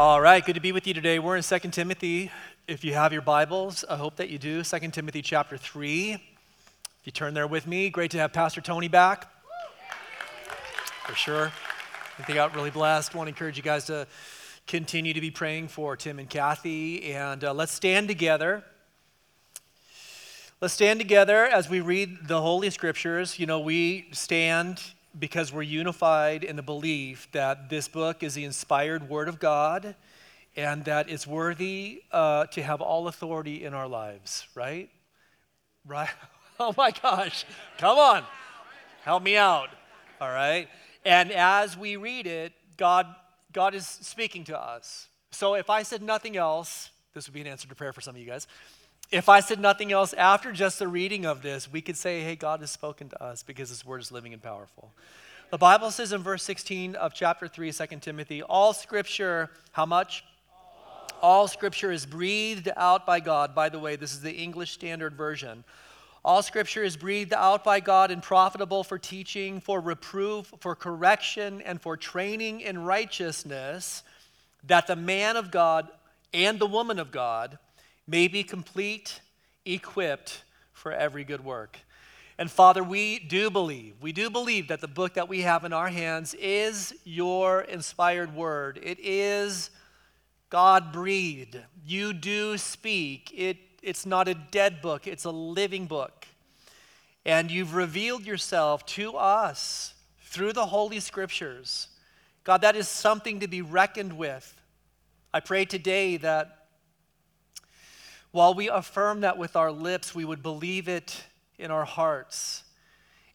[0.00, 1.18] All right, good to be with you today.
[1.18, 2.30] We're in 2 Timothy.
[2.68, 4.62] If you have your Bibles, I hope that you do.
[4.62, 6.12] 2 Timothy chapter 3.
[6.12, 6.20] If
[7.02, 9.26] you turn there with me, great to have Pastor Tony back.
[11.04, 11.46] For sure.
[11.46, 13.16] I think they got really blessed.
[13.16, 14.06] want to encourage you guys to
[14.68, 17.12] continue to be praying for Tim and Kathy.
[17.12, 18.62] And uh, let's stand together.
[20.60, 23.40] Let's stand together as we read the Holy Scriptures.
[23.40, 24.80] You know, we stand
[25.18, 29.94] because we're unified in the belief that this book is the inspired Word of God
[30.56, 34.90] and that it's worthy uh, to have all authority in our lives, right?
[35.86, 36.10] Right?
[36.60, 37.44] Oh my gosh,
[37.78, 38.24] come on,
[39.04, 39.68] help me out,
[40.20, 40.66] all right?
[41.04, 43.06] And as we read it, God,
[43.52, 45.06] God is speaking to us.
[45.30, 48.16] So if I said nothing else, this would be an answer to prayer for some
[48.16, 48.48] of you guys.
[49.10, 52.36] If I said nothing else after just the reading of this, we could say, hey,
[52.36, 54.92] God has spoken to us because his word is living and powerful.
[55.50, 60.24] The Bible says in verse 16 of chapter 3, 2 Timothy, all scripture, how much?
[61.22, 63.54] All scripture is breathed out by God.
[63.54, 65.64] By the way, this is the English Standard Version.
[66.22, 71.62] All scripture is breathed out by God and profitable for teaching, for reproof, for correction,
[71.62, 74.02] and for training in righteousness,
[74.64, 75.88] that the man of God
[76.34, 77.58] and the woman of God
[78.08, 79.20] may be complete,
[79.66, 80.42] equipped
[80.72, 81.78] for every good work.
[82.38, 85.72] And Father, we do believe, we do believe that the book that we have in
[85.72, 88.80] our hands is your inspired word.
[88.82, 89.70] It is
[90.48, 91.58] God breathed.
[91.84, 93.32] You do speak.
[93.36, 96.26] It, it's not a dead book, it's a living book.
[97.26, 101.88] And you've revealed yourself to us through the Holy Scriptures.
[102.44, 104.54] God, that is something to be reckoned with.
[105.34, 106.57] I pray today that
[108.30, 111.24] while we affirm that with our lips, we would believe it
[111.58, 112.64] in our hearts.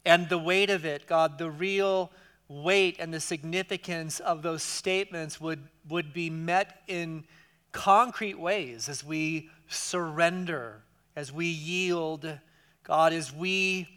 [0.05, 2.11] And the weight of it, God, the real
[2.47, 7.23] weight and the significance of those statements would, would be met in
[7.71, 10.83] concrete ways as we surrender,
[11.15, 12.39] as we yield,
[12.83, 13.87] God, as we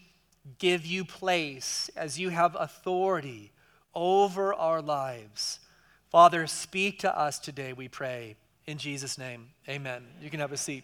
[0.59, 3.53] give you place, as you have authority
[3.95, 5.59] over our lives.
[6.09, 8.37] Father, speak to us today, we pray.
[8.67, 10.05] In Jesus' name, amen.
[10.21, 10.83] You can have a seat.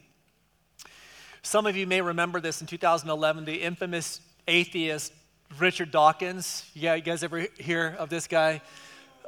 [1.42, 5.12] Some of you may remember this in 2011, the infamous atheist
[5.58, 6.64] Richard Dawkins.
[6.74, 8.62] Yeah, you guys ever hear of this guy?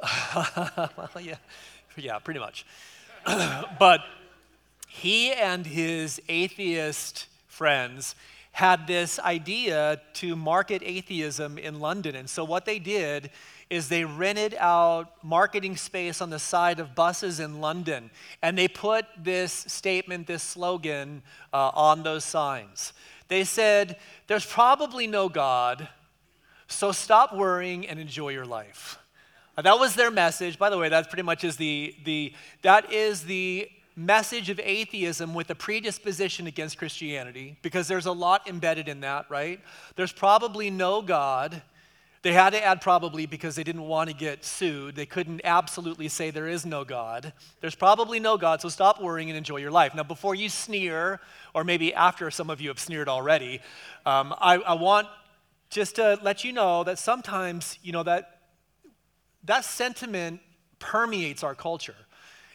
[0.33, 1.35] well, yeah,
[1.97, 2.65] yeah, pretty much.
[3.25, 4.05] but
[4.87, 8.15] he and his atheist friends
[8.53, 12.15] had this idea to market atheism in London.
[12.15, 13.31] And so what they did
[13.69, 18.11] is they rented out marketing space on the side of buses in London,
[18.41, 22.93] and they put this statement, this slogan uh, on those signs.
[23.27, 25.87] They said, There's probably no God,
[26.67, 28.99] so stop worrying and enjoy your life.
[29.57, 30.59] Uh, that was their message.
[30.59, 35.33] By the way, that pretty much is the, the that is the message of atheism
[35.33, 39.59] with a predisposition against Christianity, because there's a lot embedded in that, right?
[39.95, 41.61] There's probably no God
[42.25, 44.95] they had to add probably because they didn't want to get sued.
[44.95, 47.33] They couldn't absolutely say there is no God.
[47.61, 49.93] There's probably no God, so stop worrying and enjoy your life.
[49.93, 51.19] Now, before you sneer,
[51.53, 53.59] or maybe after some of you have sneered already,
[54.07, 55.07] um, I, I want
[55.69, 58.39] just to let you know that sometimes, you know, that
[59.43, 60.41] that sentiment
[60.79, 62.07] permeates our culture.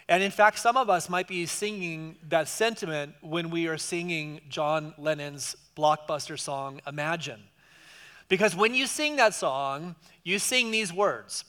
[0.09, 4.41] And in fact, some of us might be singing that sentiment when we are singing
[4.49, 7.41] John Lennon's blockbuster song, Imagine.
[8.31, 11.45] Because when you sing that song, you sing these words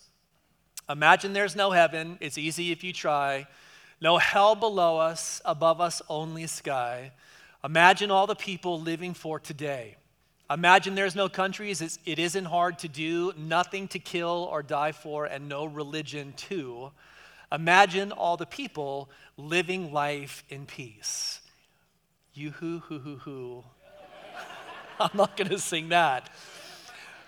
[0.89, 3.47] Imagine there's no heaven, it's easy if you try.
[4.01, 7.11] No hell below us, above us only sky.
[7.63, 9.95] Imagine all the people living for today.
[10.49, 14.91] Imagine there's no countries, it's, it isn't hard to do, nothing to kill or die
[14.91, 16.91] for, and no religion too.
[17.51, 21.41] Imagine all the people living life in peace.
[22.33, 23.63] You hoo hoo hoo hoo.
[24.99, 26.29] I'm not going to sing that.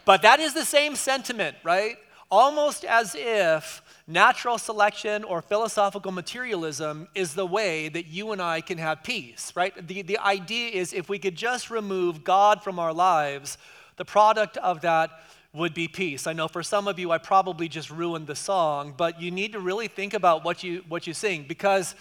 [0.06, 1.98] But that is the same sentiment, right?
[2.30, 8.62] Almost as if natural selection or philosophical materialism is the way that you and I
[8.62, 9.76] can have peace, right?
[9.88, 13.58] The, the idea is if we could just remove God from our lives,
[13.98, 15.12] the product of that
[15.54, 16.26] would be peace.
[16.26, 19.54] I know for some of you, I probably just ruined the song, but you need
[19.54, 21.96] to really think about what you, what you sing because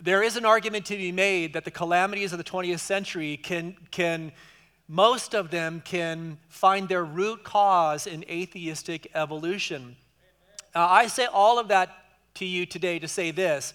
[0.00, 3.76] there is an argument to be made that the calamities of the 20th century can,
[3.90, 4.32] can
[4.88, 9.96] most of them can find their root cause in atheistic evolution.
[10.74, 11.90] I say all of that
[12.34, 13.74] to you today to say this.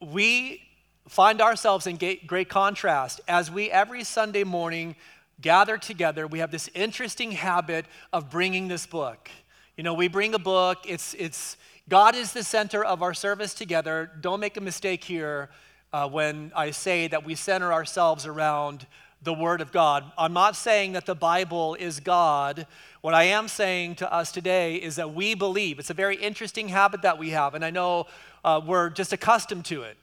[0.00, 0.62] We
[1.08, 4.96] find ourselves in great contrast as we every Sunday morning
[5.40, 6.26] gather together.
[6.26, 9.28] We have this interesting habit of bringing this book.
[9.76, 11.56] You know, we bring a book, it's, it's,
[11.88, 14.10] God is the center of our service together.
[14.20, 15.50] Don't make a mistake here
[15.92, 18.86] uh, when I say that we center ourselves around
[19.22, 20.04] the Word of God.
[20.18, 22.66] I'm not saying that the Bible is God.
[23.00, 25.78] What I am saying to us today is that we believe.
[25.78, 28.06] It's a very interesting habit that we have, and I know
[28.44, 29.96] uh, we're just accustomed to it.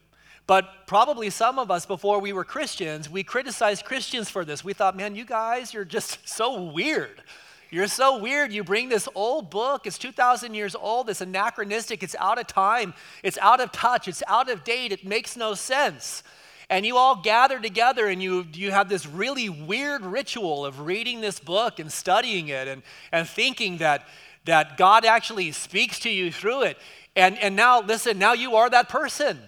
[0.46, 4.64] But probably some of us, before we were Christians, we criticized Christians for this.
[4.64, 7.22] We thought, man, you guys, you're just so weird.
[7.70, 8.52] You're so weird.
[8.52, 12.94] You bring this old book, it's 2,000 years old, it's anachronistic, it's out of time,
[13.22, 16.24] it's out of touch, it's out of date, it makes no sense.
[16.70, 21.20] And you all gather together and you, you have this really weird ritual of reading
[21.20, 24.06] this book and studying it and, and thinking that,
[24.44, 26.78] that God actually speaks to you through it.
[27.16, 29.40] And, and now, listen, now you are that person.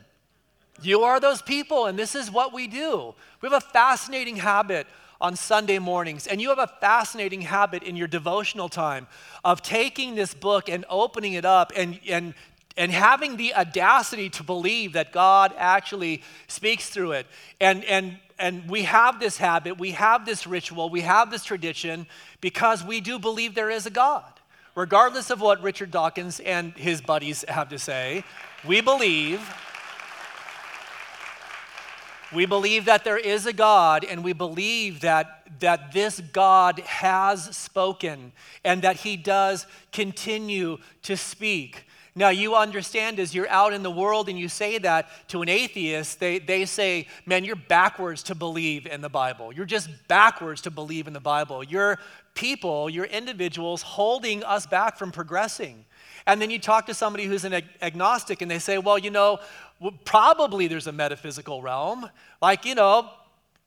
[0.83, 3.15] You are those people, and this is what we do.
[3.41, 4.89] We have a fascinating habit
[5.21, 9.07] on Sunday mornings, and you have a fascinating habit in your devotional time
[9.45, 12.35] of taking this book and opening it up and, and,
[12.77, 17.27] and having the audacity to believe that God actually speaks through it.
[17.61, 22.07] And, and, and we have this habit, we have this ritual, we have this tradition
[22.41, 24.25] because we do believe there is a God.
[24.75, 28.25] Regardless of what Richard Dawkins and his buddies have to say,
[28.67, 29.41] we believe
[32.33, 37.55] we believe that there is a God, and we believe that, that this God has
[37.55, 38.33] spoken
[38.65, 41.85] and that he does continue to speak.
[42.15, 45.49] Now, you understand as you're out in the world and you say that to an
[45.49, 49.51] atheist, they, they say, Man, you're backwards to believe in the Bible.
[49.53, 51.65] You're just backwards to believe in the Bible.
[51.65, 51.99] You're
[52.35, 55.87] people, you're individuals holding us back from progressing.
[56.27, 59.11] And then you talk to somebody who's an ag- agnostic and they say, Well, you
[59.11, 59.39] know,
[59.81, 62.11] well, probably there's a metaphysical realm.
[62.43, 63.09] Like, you know,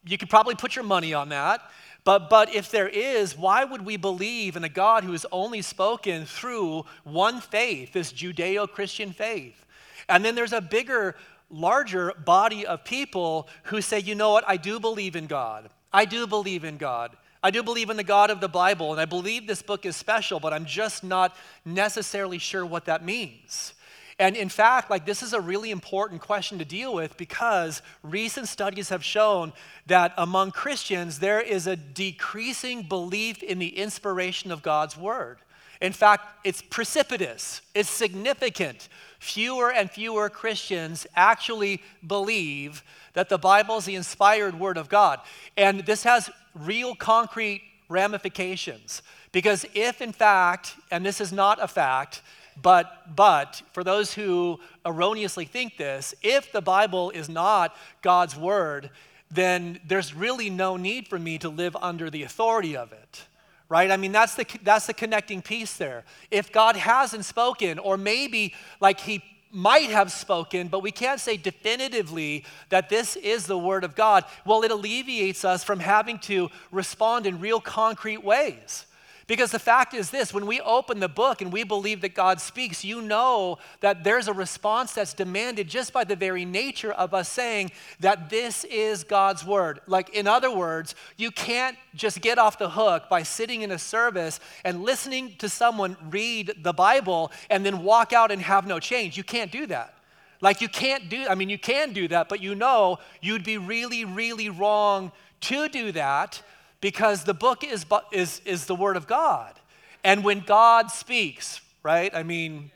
[0.06, 1.62] you could probably put your money on that.
[2.06, 5.64] But, but if there is, why would we believe in a God who is only
[5.64, 9.66] spoken through one faith, this Judeo Christian faith?
[10.08, 11.16] And then there's a bigger,
[11.50, 15.70] larger body of people who say, you know what, I do believe in God.
[15.92, 17.18] I do believe in God.
[17.42, 19.96] I do believe in the God of the Bible, and I believe this book is
[19.96, 23.75] special, but I'm just not necessarily sure what that means.
[24.18, 28.48] And in fact, like this is a really important question to deal with because recent
[28.48, 29.52] studies have shown
[29.88, 35.40] that among Christians there is a decreasing belief in the inspiration of God's word.
[35.82, 38.88] In fact, it's precipitous, it's significant.
[39.20, 42.84] Fewer and fewer Christians actually believe
[43.14, 45.20] that the Bible is the inspired word of God.
[45.58, 49.02] And this has real concrete ramifications.
[49.32, 52.22] Because if, in fact, and this is not a fact,
[52.62, 58.90] but, but for those who erroneously think this, if the Bible is not God's word,
[59.32, 63.26] then there's really no need for me to live under the authority of it.
[63.68, 63.90] Right?
[63.90, 66.04] I mean, that's the, that's the connecting piece there.
[66.30, 71.38] If God hasn't spoken, or maybe like he might have spoken, but we can't say
[71.38, 76.50] definitively that this is the Word of God, well, it alleviates us from having to
[76.72, 78.86] respond in real concrete ways.
[79.28, 82.40] Because the fact is this when we open the book and we believe that God
[82.40, 87.14] speaks, you know that there's a response that's demanded just by the very nature of
[87.14, 89.80] us saying that this is God's word.
[89.88, 93.80] Like, in other words, you can't just get off the hook by sitting in a
[93.80, 98.80] service and listening to someone read the Bible and then walk out and have no
[98.80, 99.18] change.
[99.18, 99.96] You can't do that.
[100.40, 103.58] Like, you can't do, I mean, you can do that, but you know you'd be
[103.58, 106.44] really, really wrong to do that
[106.86, 109.56] because the book is, is, is the Word of God.
[110.04, 112.14] And when God speaks, right?
[112.14, 112.70] I mean,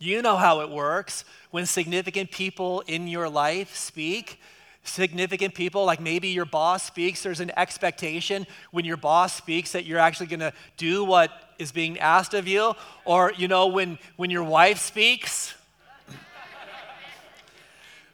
[0.00, 1.24] you know how it works.
[1.52, 4.40] When significant people in your life speak,
[4.82, 9.84] significant people, like maybe your boss speaks, there's an expectation when your boss speaks that
[9.84, 11.30] you're actually going to do what
[11.60, 12.74] is being asked of you.
[13.04, 15.54] Or, you know, when, when your wife speaks,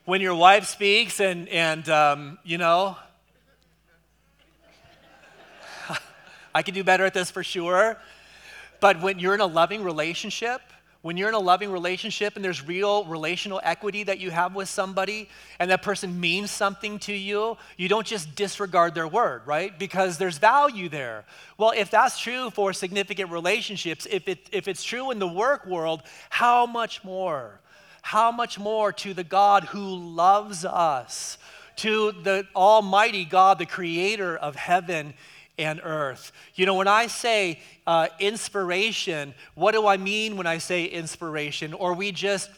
[0.04, 2.98] when your wife speaks and, and um, you know,
[6.54, 7.98] I can do better at this for sure.
[8.80, 10.60] But when you're in a loving relationship,
[11.04, 14.70] when you're in a loving relationship and there's real relational equity that you have with
[14.70, 19.78] somebody and that person means something to you, you don't just disregard their word, right?
[19.78, 21.26] Because there's value there.
[21.58, 25.66] Well, if that's true for significant relationships, if, it, if it's true in the work
[25.66, 27.60] world, how much more?
[28.00, 31.36] How much more to the God who loves us,
[31.76, 35.12] to the Almighty God, the creator of heaven
[35.58, 36.32] and earth.
[36.54, 41.72] You know, when I say uh, inspiration, what do I mean when I say inspiration?
[41.72, 42.50] Or we just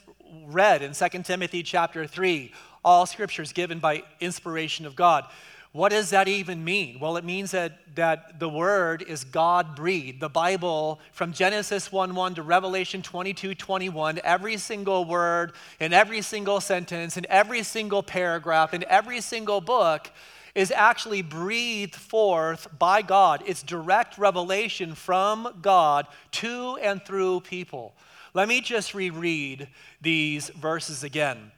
[0.46, 2.52] read in 2 Timothy chapter 3,
[2.84, 5.26] all scripture is given by inspiration of God.
[5.72, 6.98] what does that even mean?
[7.00, 10.20] Well, it means that, that the word is God breathed.
[10.20, 16.22] The Bible, from Genesis 1 1 to Revelation 22 21, every single word in every
[16.22, 20.10] single sentence, in every single paragraph, in every single book
[20.56, 23.42] is actually breathed forth by God.
[23.46, 27.94] It's direct revelation from God to and through people.
[28.32, 29.68] Let me just reread
[30.00, 31.52] these verses again.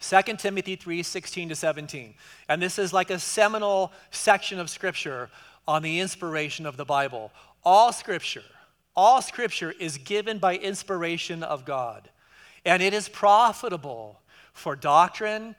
[0.00, 2.14] 2 Timothy 3 16 to 17.
[2.48, 5.28] And this is like a seminal section of Scripture
[5.66, 7.32] on the inspiration of the Bible.
[7.64, 8.44] All Scripture,
[8.94, 12.08] all Scripture is given by inspiration of God,
[12.64, 14.20] and it is profitable
[14.52, 15.56] for doctrine.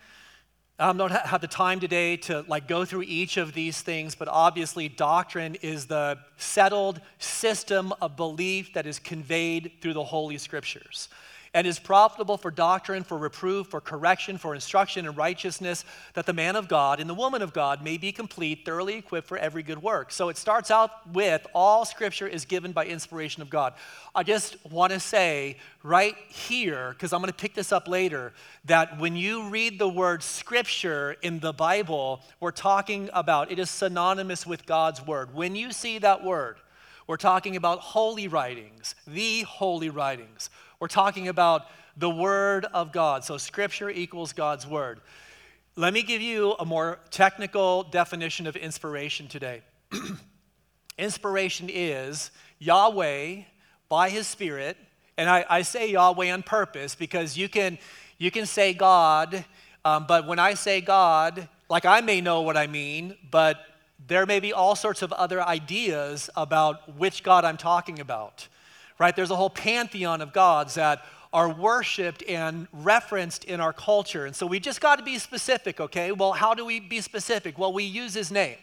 [0.80, 4.16] Um, I don't have the time today to like go through each of these things,
[4.16, 10.40] but obviously doctrine is the settled system of belief that is conveyed through the Holy
[10.40, 11.10] Scriptures
[11.54, 16.34] and is profitable for doctrine, for reproof, for correction, for instruction in righteousness, that the
[16.34, 19.62] man of God and the woman of God may be complete, thoroughly equipped for every
[19.62, 20.12] good work.
[20.12, 23.74] So it starts out with all scripture is given by inspiration of God.
[24.16, 28.34] I just want to say right here, because I'm going to pick this up later,
[28.66, 33.70] that when you read the word scripture in the Bible, we're talking about it is
[33.70, 35.34] synonymous with God's word.
[35.36, 36.58] When you see that word,
[37.06, 40.50] we're talking about holy writings, the holy writings.
[40.80, 43.24] We're talking about the Word of God.
[43.24, 45.02] So, Scripture equals God's Word.
[45.76, 49.62] Let me give you a more technical definition of inspiration today.
[50.98, 53.42] inspiration is Yahweh
[53.90, 54.78] by His Spirit,
[55.18, 57.78] and I, I, say Yahweh on purpose because you can,
[58.18, 59.46] you can say God,
[59.86, 63.58] um, but when I say God, like I may know what I mean, but
[64.08, 68.48] there may be all sorts of other ideas about which God I'm talking about
[69.00, 69.16] right?
[69.16, 74.26] There's a whole pantheon of gods that are worshiped and referenced in our culture.
[74.26, 76.12] And so we just got to be specific, okay?
[76.12, 77.58] Well, how do we be specific?
[77.58, 78.58] Well, we use his name.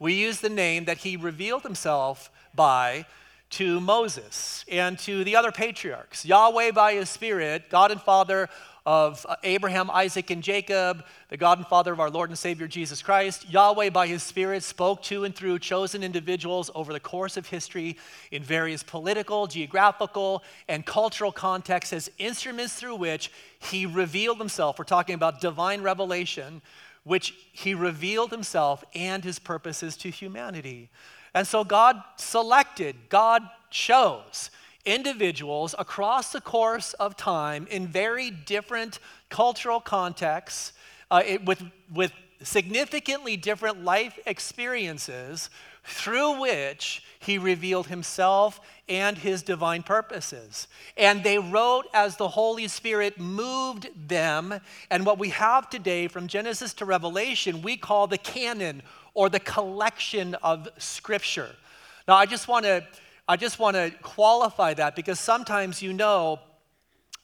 [0.00, 3.06] We use the name that he revealed himself by
[3.50, 6.24] to Moses and to the other patriarchs.
[6.24, 8.48] Yahweh by his Spirit, God and Father
[8.86, 12.66] of uh, Abraham, Isaac, and Jacob, the God and Father of our Lord and Savior
[12.66, 13.48] Jesus Christ.
[13.50, 17.96] Yahweh, by his Spirit, spoke to and through chosen individuals over the course of history
[18.30, 24.78] in various political, geographical, and cultural contexts as instruments through which he revealed himself.
[24.78, 26.62] We're talking about divine revelation,
[27.04, 30.90] which he revealed himself and his purposes to humanity.
[31.34, 34.50] And so God selected, God chose
[34.88, 40.72] individuals across the course of time in very different cultural contexts
[41.10, 45.50] uh, it, with, with significantly different life experiences
[45.84, 50.68] through which he revealed himself and his divine purposes.
[50.96, 54.60] And they wrote as the Holy Spirit moved them.
[54.90, 58.82] And what we have today from Genesis to Revelation, we call the canon
[59.14, 61.50] or the collection of Scripture.
[62.06, 62.86] Now, I just want to
[63.28, 66.40] I just want to qualify that because sometimes you know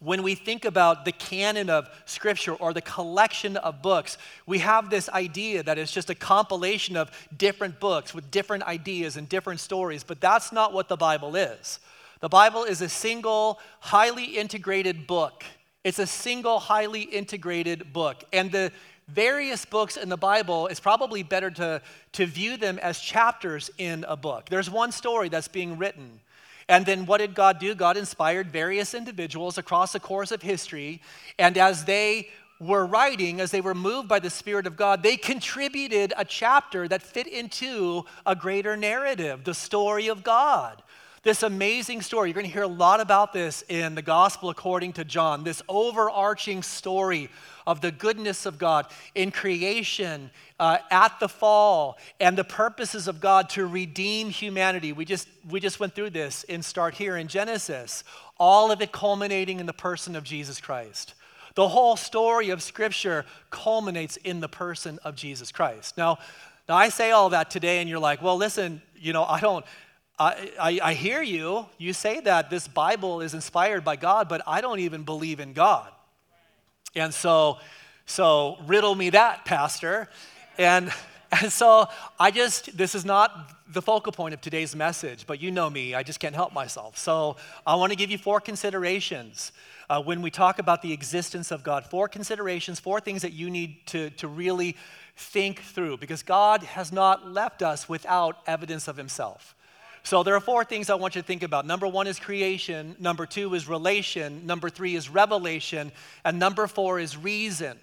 [0.01, 4.91] when we think about the canon of Scripture or the collection of books, we have
[4.91, 9.61] this idea that it's just a compilation of different books with different ideas and different
[9.61, 11.81] stories, but that's not what the Bible is.
[12.21, 15.43] The Bible is a single, highly integrated book.
[15.85, 18.25] It's a single, highly integrated book.
[18.31, 18.73] And the
[19.09, 21.83] various books in the Bible, it's probably better to,
[22.13, 24.49] to view them as chapters in a book.
[24.49, 26.21] There's one story that's being written.
[26.69, 27.75] And then what did God do?
[27.75, 31.03] God inspired various individuals across the course of history.
[31.39, 35.17] And as they were writing, as they were moved by the Spirit of God, they
[35.17, 40.83] contributed a chapter that fit into a greater narrative, the story of God.
[41.25, 44.93] This amazing story, you're going to hear a lot about this in the Gospel according
[44.95, 47.31] to John, this overarching story
[47.67, 53.23] of the goodness of God in creation, uh, at the fall, and the purposes of
[53.23, 54.93] God to redeem humanity.
[54.93, 58.05] We just, we just went through this in Start Here in Genesis,
[58.39, 61.15] all of it culminating in the person of Jesus Christ.
[61.55, 65.97] The whole story of Scripture culminates in the person of Jesus Christ.
[65.97, 66.19] Now,
[66.69, 69.65] now I say all that today, and you're like, well, listen, you know, I don't.
[70.19, 71.67] I, I, hear you.
[71.77, 75.53] You say that this Bible is inspired by God, but I don't even believe in
[75.53, 75.91] God.
[76.95, 77.59] And so,
[78.07, 80.09] so riddle me that, Pastor.
[80.57, 80.93] And,
[81.33, 81.89] and so
[82.21, 85.95] I just, this is not the focal point of today's message, but you know me,
[85.95, 86.97] I just can't help myself.
[86.97, 89.51] So I want to give you four considerations
[89.91, 91.87] uh, when we talk about the existence of God.
[91.87, 94.77] Four considerations, four things that you need to, to really
[95.17, 99.57] think through, because God has not left us without evidence of Himself.
[100.05, 101.67] So there are four things I want you to think about.
[101.67, 105.93] Number one is creation, number two is relation, number three is revelation,
[106.27, 107.79] and number four is reason.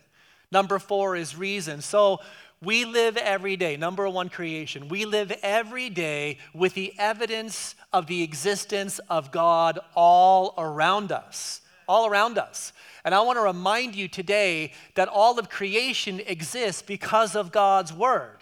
[0.52, 1.82] Number four is reason.
[1.82, 2.20] So
[2.64, 8.06] We live every day, number one creation, we live every day with the evidence of
[8.06, 11.62] the existence of God all around us.
[11.88, 12.72] All around us.
[13.04, 17.92] And I want to remind you today that all of creation exists because of God's
[17.92, 18.41] word.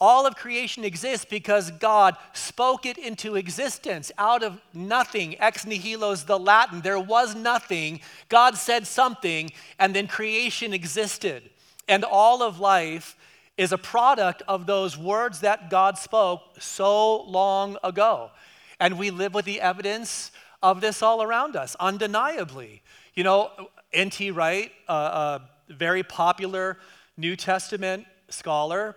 [0.00, 5.38] All of creation exists because God spoke it into existence out of nothing.
[5.40, 6.80] Ex nihilo is the Latin.
[6.80, 8.00] There was nothing.
[8.28, 11.48] God said something, and then creation existed.
[11.88, 13.16] And all of life
[13.56, 18.30] is a product of those words that God spoke so long ago.
[18.80, 20.32] And we live with the evidence
[20.62, 22.82] of this all around us, undeniably.
[23.14, 23.50] You know,
[23.92, 24.32] N.T.
[24.32, 26.78] Wright, a very popular
[27.16, 28.96] New Testament scholar,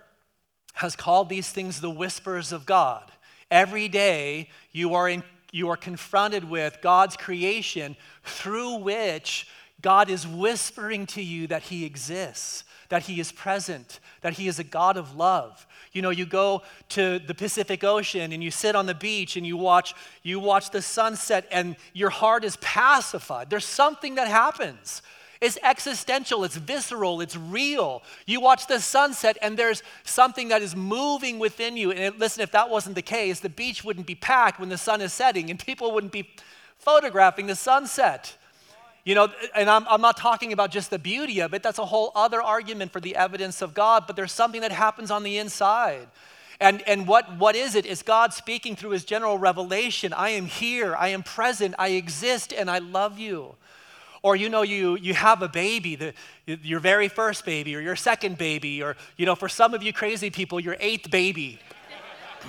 [0.78, 3.10] has called these things the whispers of God.
[3.50, 9.48] Every day you are, in, you are confronted with God's creation through which
[9.82, 14.60] God is whispering to you that He exists, that He is present, that He is
[14.60, 15.66] a God of love.
[15.92, 19.44] You know, you go to the Pacific Ocean and you sit on the beach and
[19.44, 23.50] you watch, you watch the sunset and your heart is pacified.
[23.50, 25.02] There's something that happens.
[25.40, 28.02] It's existential, it's visceral, it's real.
[28.26, 31.92] You watch the sunset and there's something that is moving within you.
[31.92, 35.00] And listen, if that wasn't the case, the beach wouldn't be packed when the sun
[35.00, 36.28] is setting and people wouldn't be
[36.78, 38.36] photographing the sunset.
[39.04, 41.86] You know, and I'm, I'm not talking about just the beauty of it, that's a
[41.86, 45.38] whole other argument for the evidence of God, but there's something that happens on the
[45.38, 46.08] inside.
[46.60, 47.86] And, and what, what is it?
[47.86, 50.12] Is God speaking through his general revelation.
[50.12, 53.54] I am here, I am present, I exist, and I love you.
[54.22, 56.14] Or you know, you, you have a baby, the,
[56.46, 59.92] your very first baby, or your second baby, or you know, for some of you
[59.92, 61.60] crazy people, your eighth baby.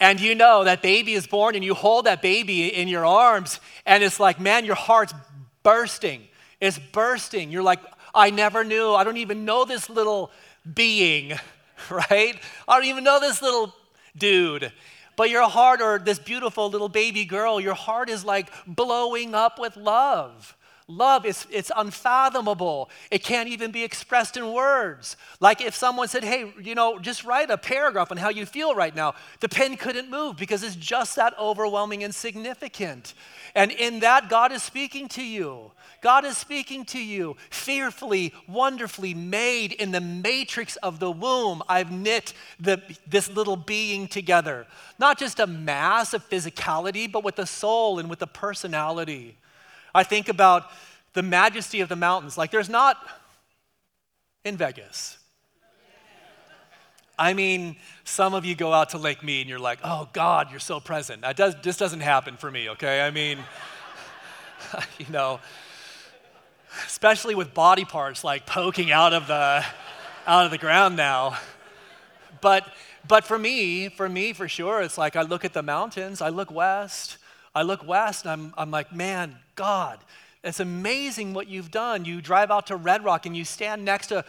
[0.00, 3.60] and you know that baby is born and you hold that baby in your arms
[3.86, 5.14] and it's like man your heart's
[5.62, 6.22] bursting.
[6.60, 7.50] It's bursting.
[7.50, 7.80] You're like
[8.14, 8.92] i never knew.
[8.92, 10.30] I don't even know this little
[10.74, 11.32] being
[11.90, 12.36] right?
[12.68, 13.74] I don't even know this little
[14.16, 14.72] dude
[15.16, 19.58] but your heart or this beautiful little baby girl your heart is like blowing up
[19.58, 20.56] with love
[20.88, 22.90] Love is it's unfathomable.
[23.10, 25.16] It can't even be expressed in words.
[25.38, 28.74] Like if someone said, "Hey, you know, just write a paragraph on how you feel
[28.74, 33.14] right now." The pen couldn't move because it's just that overwhelming and significant.
[33.54, 35.70] And in that God is speaking to you.
[36.02, 41.62] God is speaking to you, fearfully, wonderfully made in the matrix of the womb.
[41.68, 44.66] I've knit the, this little being together.
[44.98, 49.38] Not just a mass of physicality, but with a soul and with a personality.
[49.94, 50.64] I think about
[51.12, 52.36] the majesty of the mountains.
[52.36, 52.96] Like, there's not
[54.44, 55.18] in Vegas.
[57.16, 60.50] I mean, some of you go out to Lake Mead and you're like, oh, God,
[60.50, 61.22] you're so present.
[61.22, 63.02] That does, this doesn't happen for me, okay?
[63.02, 63.38] I mean,
[64.98, 65.38] you know,
[66.86, 69.64] especially with body parts like poking out of the,
[70.26, 71.38] out of the ground now.
[72.40, 72.66] But,
[73.06, 76.28] but for me, for me, for sure, it's like I look at the mountains, I
[76.28, 77.18] look west,
[77.54, 79.98] I look west and I'm, I'm like, man, God,
[80.44, 82.04] it's amazing what you've done.
[82.04, 84.24] You drive out to Red Rock and you stand next to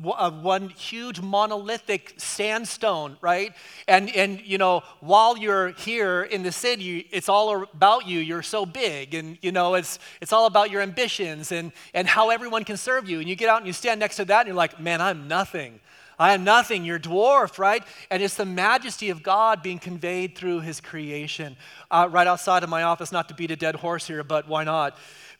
[0.00, 3.52] one huge monolithic sandstone, right?
[3.88, 8.20] And, and, you know, while you're here in the city, it's all about you.
[8.20, 9.14] You're so big.
[9.14, 13.08] And, you know, it's, it's all about your ambitions and, and how everyone can serve
[13.08, 13.18] you.
[13.18, 15.26] And you get out and you stand next to that and you're like, man, I'm
[15.26, 15.80] nothing.
[16.18, 16.84] I am nothing.
[16.84, 17.82] You're dwarfed, right?
[18.10, 21.56] And it's the majesty of God being conveyed through his creation.
[21.90, 24.64] Uh, right outside of my office, not to beat a dead horse here, but why
[24.64, 24.96] not?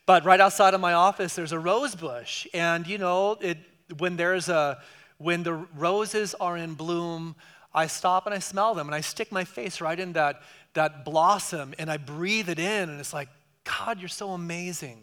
[0.07, 2.47] But right outside of my office, there's a rose bush.
[2.55, 3.59] And, you know, it,
[3.99, 4.79] when there's a,
[5.19, 7.35] when the roses are in bloom,
[7.75, 10.43] I stop and I smell them and I stick my face right in that,
[10.75, 12.89] that blossom and I breathe it in.
[12.89, 13.29] And it's like,
[13.65, 14.99] God, you're so amazing.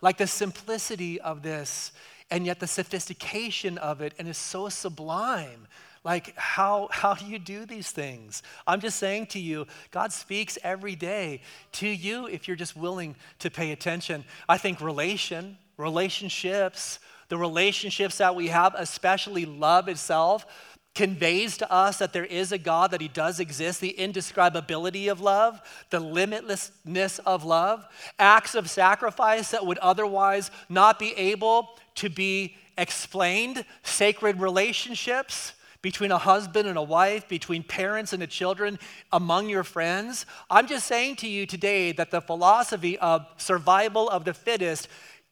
[0.00, 1.92] Like the simplicity of this
[2.30, 5.68] and yet the sophistication of it and it's so sublime
[6.06, 8.44] like how how do you do these things?
[8.64, 11.40] I'm just saying to you god speaks every day
[11.72, 14.24] to you if you're just willing to pay attention.
[14.48, 20.46] I think relation relationships the relationships that we have especially love itself
[20.94, 25.20] conveys to us that there is a God, that He does exist, the indescribability of
[25.20, 27.84] love, the limitlessness of love,
[28.18, 36.12] acts of sacrifice that would otherwise not be able to be explained, sacred relationships between
[36.12, 38.78] a husband and a wife, between parents and the children,
[39.12, 40.26] among your friends.
[40.50, 44.88] I'm just saying to you today that the philosophy of survival of the fittest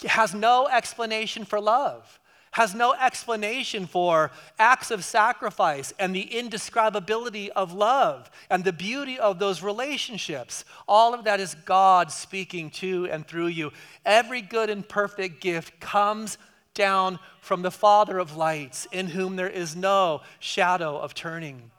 [0.07, 2.19] has no explanation for love
[2.55, 4.31] has no explanation for
[4.61, 10.65] acts of sacrifice and the indescribability of love and the beauty of those relationships.
[10.87, 13.73] All of that is God speaking to and through you.
[14.07, 16.39] Every good and perfect gift comes
[16.75, 21.71] down from the Father of lights, in whom there is no shadow of turning.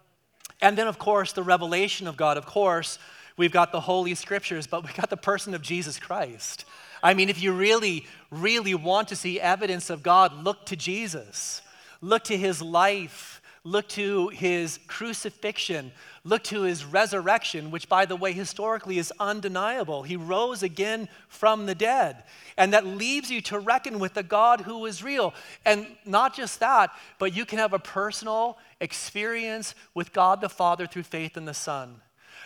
[0.62, 2.38] And then, of course, the revelation of God.
[2.38, 2.98] Of course,
[3.38, 6.66] we've got the Holy Scriptures, but we've got the person of Jesus Christ.
[7.04, 11.62] I mean, if you really, really want to see evidence of God, look to Jesus.
[12.02, 13.42] Look to his life.
[13.64, 15.92] Look to his crucifixion.
[16.28, 20.02] Look to his resurrection, which, by the way, historically is undeniable.
[20.02, 22.24] He rose again from the dead.
[22.58, 25.36] And that leaves you to reckon with the God who is real.
[25.66, 30.88] And not just that, but you can have a personal experience with God the Father
[30.88, 32.02] through faith in the Son.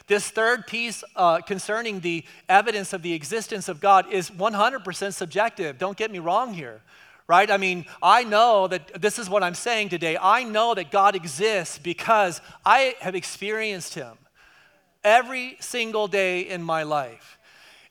[0.07, 5.77] This third piece uh, concerning the evidence of the existence of God is 100% subjective.
[5.77, 6.81] Don't get me wrong here,
[7.29, 7.51] right?
[7.51, 10.17] I mean, I know that this is what I'm saying today.
[10.19, 14.17] I know that God exists because I have experienced Him
[15.03, 17.37] every single day in my life.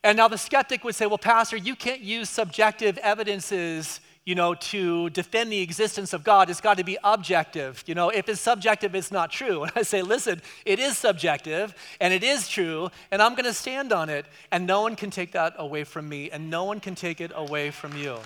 [0.02, 4.52] And now the skeptic would say, well, Pastor, you can't use subjective evidences you know,
[4.52, 7.82] to defend the existence of God, it's got to be objective.
[7.86, 9.62] You know, if it's subjective, it's not true.
[9.68, 13.54] And I say, listen, it is subjective and it is true, and I'm going to
[13.54, 16.78] stand on it, and no one can take that away from me, and no one
[16.78, 18.18] can take it away from you.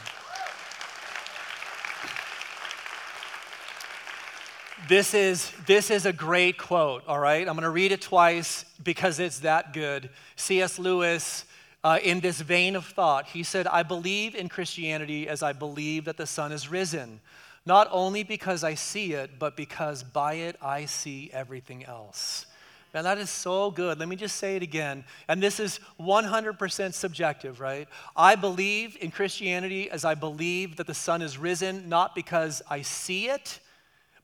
[4.88, 7.46] This is, this is a great quote, all right?
[7.46, 10.10] I'm going to read it twice because it's that good.
[10.34, 10.76] C.S.
[10.76, 11.44] Lewis
[11.84, 13.26] uh, in this vein of thought.
[13.26, 17.20] He said, I believe in Christianity as I believe that the sun is risen,
[17.64, 22.46] not only because I see it, but because by it I see everything else.
[22.92, 24.00] Man, that is so good.
[24.00, 25.04] Let me just say it again.
[25.28, 27.88] And this is 100% subjective, right?
[28.16, 32.82] I believe in Christianity as I believe that the sun is risen, not because I
[32.82, 33.60] see it,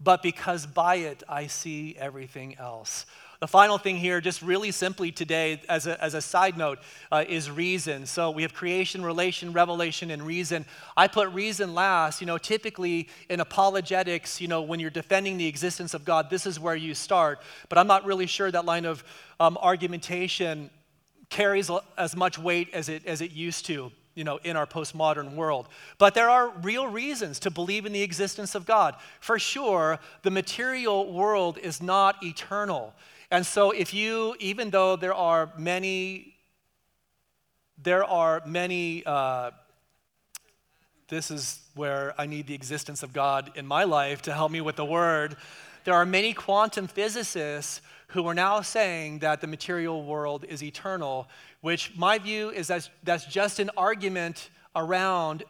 [0.00, 3.06] but because by it I see everything else.
[3.40, 6.80] The final thing here, just really simply today, as a, as a side note,
[7.12, 8.04] uh, is reason.
[8.04, 10.66] So we have creation, relation, revelation, and reason.
[10.96, 12.20] I put reason last.
[12.20, 16.46] You know, typically in apologetics, you know, when you're defending the existence of God, this
[16.46, 17.40] is where you start.
[17.68, 19.04] But I'm not really sure that line of
[19.38, 20.70] um, argumentation
[21.30, 25.37] carries as much weight as it, as it used to you know, in our postmodern
[25.37, 25.68] world.
[25.96, 28.96] But there are real reasons to believe in the existence of God.
[29.20, 32.94] For sure, the material world is not eternal.
[33.31, 36.35] And so, if you, even though there are many,
[37.81, 39.52] there are many, uh,
[41.07, 44.61] this is where I need the existence of God in my life to help me
[44.61, 45.37] with the word.
[45.85, 51.29] There are many quantum physicists who are now saying that the material world is eternal,
[51.61, 55.44] which my view is that that's just an argument around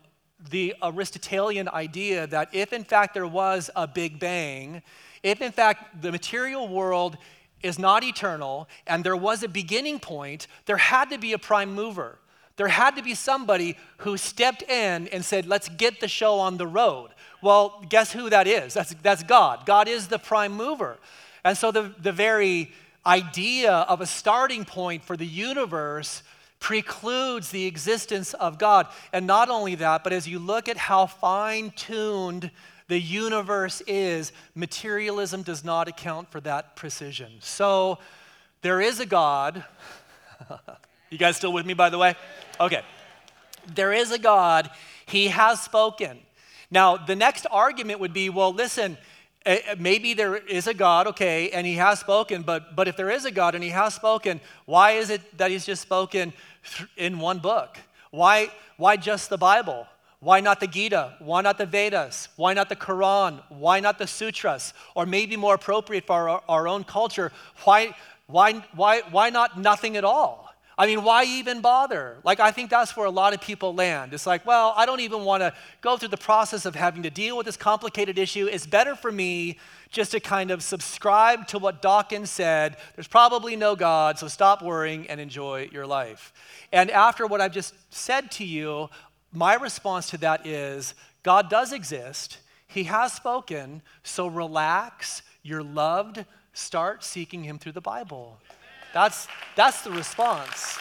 [0.51, 4.83] the Aristotelian idea that if in fact there was a Big Bang,
[5.23, 7.17] if in fact the material world
[7.63, 11.75] is not eternal and there was a beginning point, there had to be a prime
[11.75, 12.19] mover.
[12.57, 16.57] There had to be somebody who stepped in and said, let's get the show on
[16.57, 17.11] the road.
[17.41, 18.75] Well, guess who that is?
[18.75, 19.65] That's, that's God.
[19.65, 20.99] God is the prime mover.
[21.45, 22.73] And so the, the very
[23.07, 26.23] idea of a starting point for the universe
[26.61, 28.87] precludes the existence of God.
[29.13, 32.51] And not only that, but as you look at how fine tuned
[32.89, 37.33] the universe is, materialism does not account for that precision.
[37.41, 37.99] So
[38.63, 39.65] there is a God.
[41.11, 42.15] you guys still with me, by the way?
[42.59, 42.83] Okay.
[43.75, 44.71] There is a God.
[45.07, 46.19] He has spoken.
[46.71, 48.99] Now, the next argument would be well, listen,
[49.79, 53.25] maybe there is a God, okay, and he has spoken, but, but if there is
[53.25, 56.33] a God and he has spoken, why is it that he's just spoken
[56.97, 57.79] in one book?
[58.11, 59.87] Why, why just the Bible?
[60.21, 61.15] Why not the Gita?
[61.21, 62.29] Why not the Vedas?
[62.37, 63.41] Why not the Quran?
[63.49, 64.75] Why not the sutras?
[64.95, 67.33] Or maybe more appropriate for our, our own culture,
[67.65, 67.95] why,
[68.27, 70.48] why, why, why not nothing at all?
[70.81, 72.19] I mean, why even bother?
[72.23, 74.15] Like, I think that's where a lot of people land.
[74.15, 77.11] It's like, well, I don't even want to go through the process of having to
[77.11, 78.47] deal with this complicated issue.
[78.47, 79.59] It's better for me
[79.91, 82.77] just to kind of subscribe to what Dawkins said.
[82.95, 86.33] There's probably no God, so stop worrying and enjoy your life.
[86.73, 88.89] And after what I've just said to you,
[89.33, 92.39] my response to that is God does exist,
[92.69, 98.39] He has spoken, so relax, you're loved, start seeking Him through the Bible.
[98.93, 100.79] That's, that's the response.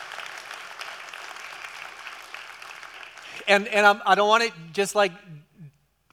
[3.48, 5.12] And, and I'm, I do not want to just like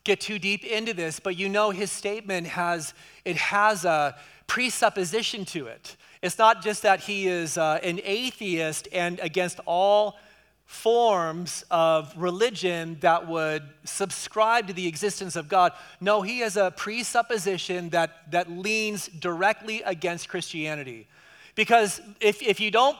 [0.05, 4.15] get too deep into this, but you know his statement has, it has a
[4.47, 5.97] presupposition to it.
[6.23, 10.17] It's not just that he is uh, an atheist and against all
[10.65, 15.73] forms of religion that would subscribe to the existence of God.
[16.01, 21.07] No, he has a presupposition that, that leans directly against Christianity.
[21.55, 22.97] Because if, if you don't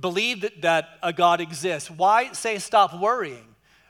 [0.00, 3.44] believe that, that a God exists, why say stop worrying?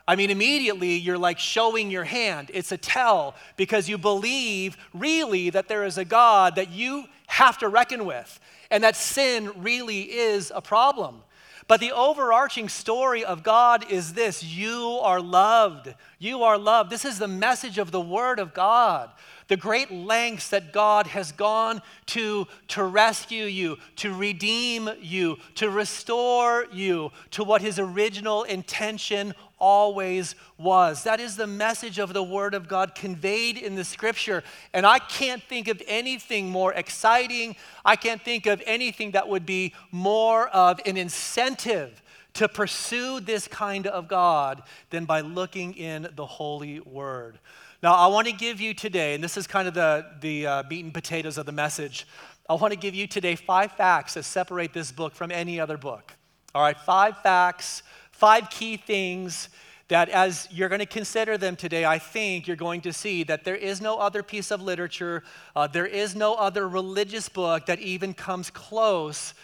[0.06, 2.50] I mean, immediately you're like showing your hand.
[2.54, 7.58] It's a tell because you believe really that there is a God that you have
[7.58, 8.40] to reckon with
[8.70, 11.22] and that sin really is a problem.
[11.66, 15.94] But the overarching story of God is this you are loved.
[16.18, 16.88] You are loved.
[16.88, 19.10] This is the message of the Word of God.
[19.48, 25.70] The great lengths that God has gone to to rescue you, to redeem you, to
[25.70, 31.04] restore you to what His original intention always was.
[31.04, 34.44] That is the message of the Word of God conveyed in the Scripture.
[34.72, 37.56] And I can't think of anything more exciting.
[37.84, 42.02] I can't think of anything that would be more of an incentive
[42.34, 47.38] to pursue this kind of God than by looking in the Holy Word.
[47.82, 50.62] Now, I want to give you today, and this is kind of the, the uh,
[50.68, 52.06] meat and potatoes of the message.
[52.48, 55.76] I want to give you today five facts that separate this book from any other
[55.76, 56.12] book.
[56.54, 57.82] All right, five facts
[58.18, 59.48] Five key things
[59.86, 63.44] that, as you're going to consider them today, I think you're going to see that
[63.44, 65.22] there is no other piece of literature,
[65.54, 69.34] uh, there is no other religious book that even comes close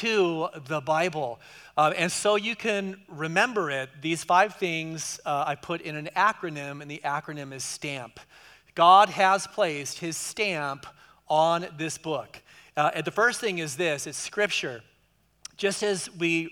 [0.00, 1.40] to the Bible.
[1.76, 3.90] Uh, and so you can remember it.
[4.00, 8.18] These five things uh, I put in an acronym, and the acronym is STAMP.
[8.74, 10.86] God has placed his stamp
[11.28, 12.40] on this book.
[12.76, 14.82] Uh, and the first thing is this it's scripture.
[15.56, 16.50] Just as we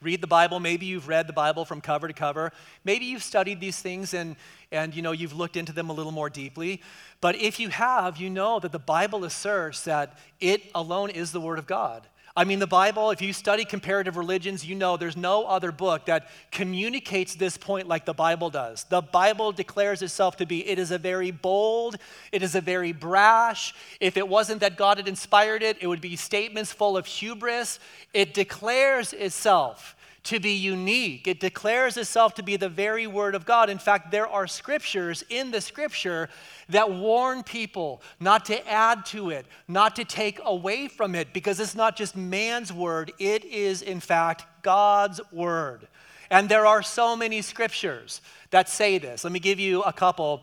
[0.00, 0.60] read the Bible.
[0.60, 2.52] Maybe you've read the Bible from cover to cover.
[2.84, 4.36] Maybe you've studied these things and,
[4.70, 6.82] and you know, you've looked into them a little more deeply.
[7.20, 11.40] But if you have, you know that the Bible asserts that it alone is the
[11.40, 12.06] Word of God.
[12.38, 16.06] I mean, the Bible, if you study comparative religions, you know there's no other book
[16.06, 18.84] that communicates this point like the Bible does.
[18.84, 21.96] The Bible declares itself to be, it is a very bold,
[22.30, 23.74] it is a very brash.
[23.98, 27.80] If it wasn't that God had inspired it, it would be statements full of hubris.
[28.14, 29.96] It declares itself
[30.28, 31.26] to be unique.
[31.26, 33.70] It declares itself to be the very word of God.
[33.70, 36.28] In fact, there are scriptures in the scripture
[36.68, 41.60] that warn people not to add to it, not to take away from it, because
[41.60, 45.88] it's not just man's word, it is, in fact, God's word.
[46.30, 49.24] And there are so many scriptures that say this.
[49.24, 50.42] Let me give you a couple,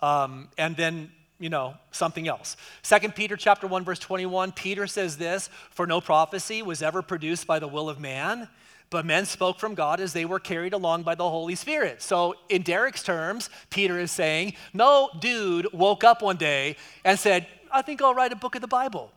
[0.00, 5.16] um, and then you know something else Second peter chapter 1 verse 21 peter says
[5.16, 8.48] this for no prophecy was ever produced by the will of man
[8.94, 12.00] but men spoke from God as they were carried along by the Holy Spirit.
[12.00, 17.48] So, in Derek's terms, Peter is saying, no dude woke up one day and said,
[17.72, 19.10] I think I'll write a book of the Bible.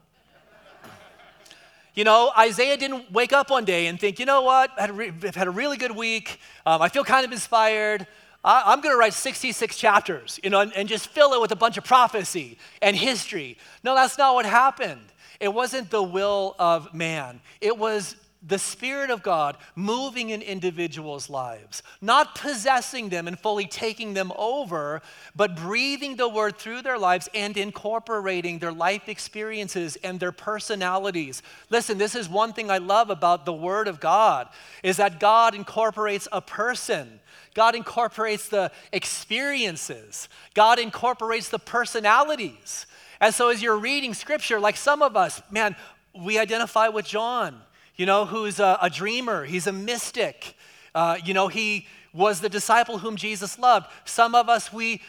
[1.94, 4.90] You know, Isaiah didn't wake up one day and think, you know what, I've had
[4.90, 6.40] a, re- had a really good week.
[6.66, 8.04] Um, I feel kind of inspired.
[8.42, 11.52] I, am going to write 66 chapters, you know, and, and just fill it with
[11.52, 13.56] a bunch of prophecy and history.
[13.84, 15.06] No, that's not what happened.
[15.38, 17.40] It wasn't the will of man.
[17.60, 23.66] It was the Spirit of God moving in individuals' lives, not possessing them and fully
[23.66, 25.02] taking them over,
[25.34, 31.42] but breathing the word through their lives and incorporating their life experiences and their personalities.
[31.68, 34.48] Listen, this is one thing I love about the word of God
[34.84, 37.18] is that God incorporates a person.
[37.54, 40.28] God incorporates the experiences.
[40.54, 42.86] God incorporates the personalities.
[43.20, 45.74] And so as you're reading scripture, like some of us, man,
[46.14, 47.62] we identify with John
[47.98, 50.54] you know, who's a, a dreamer, he's a mystic.
[50.94, 53.86] Uh, you know, he was the disciple whom Jesus loved.
[54.04, 55.02] Some of us, we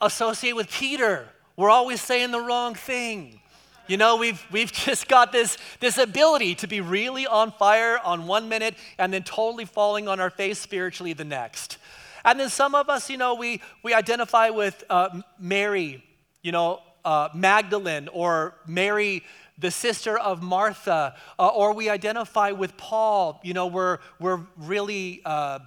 [0.00, 1.28] associate with Peter.
[1.56, 3.40] We're always saying the wrong thing.
[3.88, 8.26] You know, we've, we've just got this, this ability to be really on fire on
[8.26, 11.78] one minute and then totally falling on our face spiritually the next.
[12.24, 16.04] And then some of us, you know, we, we identify with uh, Mary,
[16.42, 19.24] you know, uh, Magdalene or Mary
[19.58, 23.40] the sister of Martha, uh, or we identify with Paul.
[23.42, 25.58] You know, we're, we're really, uh,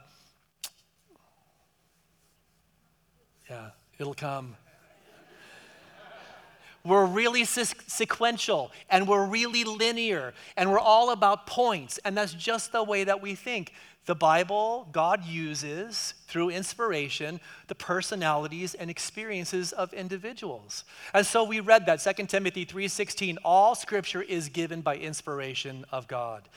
[3.49, 4.56] yeah, it'll come.
[6.84, 12.71] We're really sequential and we're really linear and we're all about points, and that's just
[12.71, 13.71] the way that we think.
[14.05, 20.83] The Bible, God uses through inspiration the personalities and experiences of individuals.
[21.13, 26.07] And so we read that 2 Timothy 3:16 all scripture is given by inspiration of
[26.07, 26.49] God.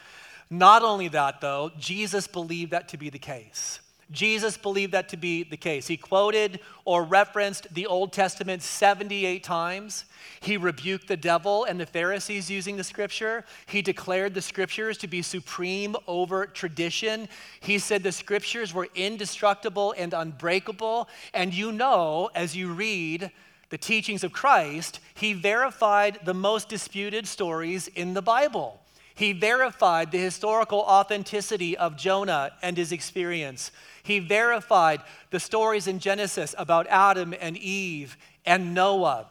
[0.48, 3.80] Not only that though, Jesus believed that to be the case.
[4.10, 5.86] Jesus believed that to be the case.
[5.86, 10.04] He quoted or referenced the Old Testament 78 times.
[10.40, 13.44] He rebuked the devil and the Pharisees using the scripture.
[13.66, 17.28] He declared the scriptures to be supreme over tradition.
[17.60, 21.08] He said the scriptures were indestructible and unbreakable.
[21.32, 23.30] And you know, as you read
[23.70, 28.80] the teachings of Christ, he verified the most disputed stories in the Bible.
[29.14, 33.70] He verified the historical authenticity of Jonah and his experience.
[34.02, 35.00] He verified
[35.30, 39.30] the stories in Genesis about Adam and Eve and Noah.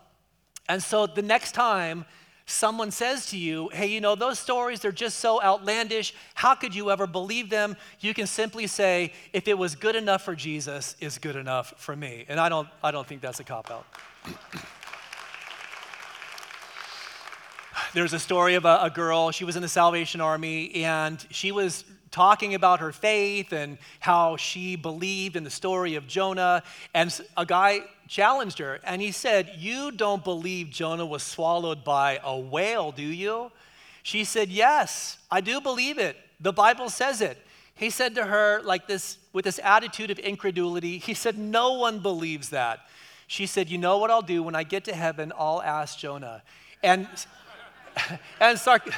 [0.70, 2.06] And so the next time
[2.46, 6.14] someone says to you, hey, you know, those stories, they're just so outlandish.
[6.34, 7.76] How could you ever believe them?
[8.00, 11.96] You can simply say, if it was good enough for Jesus, it's good enough for
[11.96, 12.26] me.
[12.28, 13.86] And I don't, I don't think that's a cop out.
[17.94, 21.52] There's a story of a, a girl, she was in the Salvation Army, and she
[21.52, 26.64] was talking about her faith and how she believed in the story of Jonah.
[26.94, 32.20] And a guy challenged her and he said, You don't believe Jonah was swallowed by
[32.24, 33.52] a whale, do you?
[34.04, 36.16] She said, Yes, I do believe it.
[36.40, 37.38] The Bible says it.
[37.76, 42.00] He said to her, like this, with this attitude of incredulity, he said, No one
[42.00, 42.82] believes that.
[43.26, 44.44] She said, You know what I'll do?
[44.44, 46.44] When I get to heaven, I'll ask Jonah.
[46.84, 47.08] And,
[48.40, 48.94] and sarc-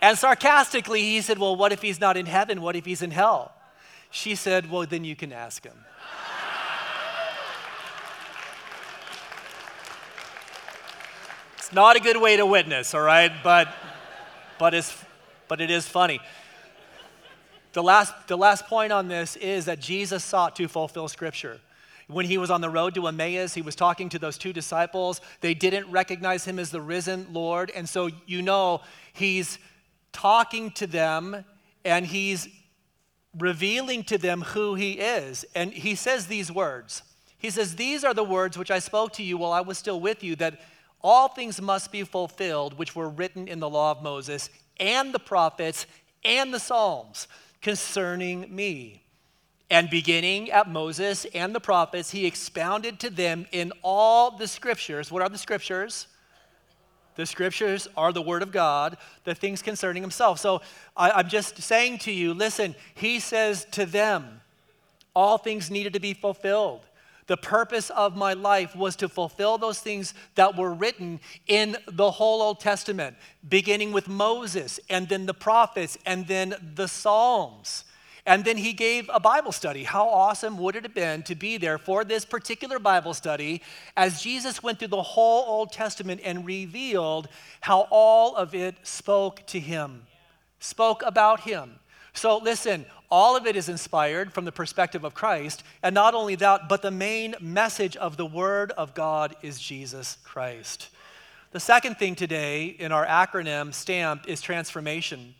[0.00, 2.60] and sarcastically, he said, Well, what if he's not in heaven?
[2.60, 3.52] What if he's in hell?
[4.10, 5.84] She said, Well, then you can ask him.
[11.56, 13.32] it's not a good way to witness, all right?
[13.42, 13.68] But,
[14.58, 14.96] but, it's,
[15.48, 16.20] but it is funny.
[17.72, 21.60] The last, the last point on this is that Jesus sought to fulfill Scripture.
[22.08, 25.20] When he was on the road to Emmaus, he was talking to those two disciples.
[25.40, 27.72] They didn't recognize him as the risen Lord.
[27.74, 29.58] And so you know he's
[30.12, 31.44] talking to them
[31.84, 32.48] and he's
[33.36, 35.44] revealing to them who he is.
[35.54, 37.02] And he says these words
[37.38, 40.00] He says, These are the words which I spoke to you while I was still
[40.00, 40.60] with you, that
[41.02, 45.18] all things must be fulfilled which were written in the law of Moses and the
[45.18, 45.86] prophets
[46.24, 47.28] and the Psalms
[47.60, 49.05] concerning me.
[49.68, 55.10] And beginning at Moses and the prophets, he expounded to them in all the scriptures.
[55.10, 56.06] What are the scriptures?
[57.16, 60.38] The scriptures are the word of God, the things concerning himself.
[60.38, 60.60] So
[60.96, 64.42] I, am just saying to you listen, he says to them,
[65.14, 66.82] all things needed to be fulfilled.
[67.26, 72.10] The purpose of my life was to fulfill those things that were written in the
[72.10, 73.16] whole Old Testament,
[73.48, 77.84] beginning with Moses and then the prophets and then the Psalms.
[78.26, 79.84] And then he gave a Bible study.
[79.84, 83.62] How awesome would it have been to be there for this particular Bible study
[83.96, 87.28] as Jesus went through the whole Old Testament and revealed
[87.60, 90.02] how all of it spoke to him,
[90.58, 91.78] spoke about him.
[92.14, 95.62] So listen, all of it is inspired from the perspective of Christ.
[95.82, 100.18] And not only that, but the main message of the Word of God is Jesus
[100.24, 100.88] Christ.
[101.52, 105.34] The second thing today in our acronym STAMP is transformation.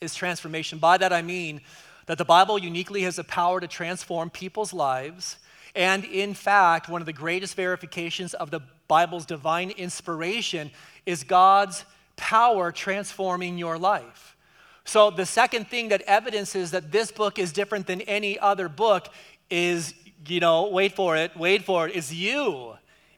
[0.00, 0.78] Is transformation.
[0.78, 1.60] By that I mean
[2.06, 5.38] that the Bible uniquely has the power to transform people's lives.
[5.74, 10.70] And in fact, one of the greatest verifications of the Bible's divine inspiration
[11.06, 11.84] is God's
[12.16, 14.36] power transforming your life.
[14.84, 19.08] So, the second thing that evidences that this book is different than any other book
[19.48, 19.94] is,
[20.26, 22.74] you know, wait for it, wait for it, is you.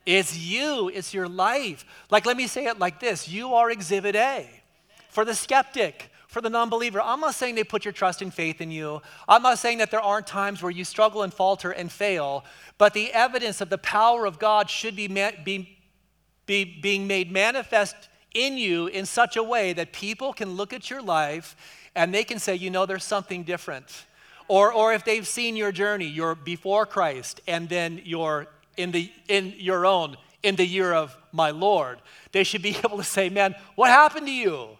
[0.06, 1.84] It's you, it's your life.
[2.08, 4.48] Like, let me say it like this you are exhibit A.
[5.10, 7.00] For the skeptic, for the non believer.
[7.00, 9.00] I'm not saying they put your trust and faith in you.
[9.26, 12.44] I'm not saying that there aren't times where you struggle and falter and fail,
[12.76, 15.78] but the evidence of the power of God should be, be,
[16.44, 17.96] be being made manifest
[18.34, 21.56] in you in such a way that people can look at your life
[21.94, 24.04] and they can say, you know, there's something different.
[24.46, 28.46] Or, or if they've seen your journey, you're before Christ, and then you're
[28.76, 32.98] in, the, in your own, in the year of my Lord, they should be able
[32.98, 34.75] to say, man, what happened to you?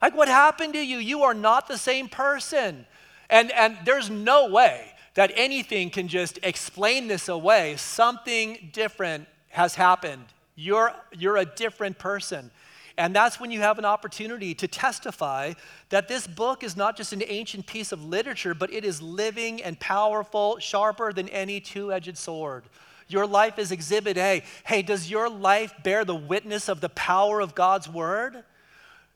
[0.00, 0.98] Like, what happened to you?
[0.98, 2.86] You are not the same person.
[3.28, 7.76] And, and there's no way that anything can just explain this away.
[7.76, 10.24] Something different has happened.
[10.54, 12.50] You're, you're a different person.
[12.96, 15.54] And that's when you have an opportunity to testify
[15.88, 19.62] that this book is not just an ancient piece of literature, but it is living
[19.62, 22.64] and powerful, sharper than any two edged sword.
[23.08, 24.42] Your life is exhibit A.
[24.64, 28.44] Hey, does your life bear the witness of the power of God's word?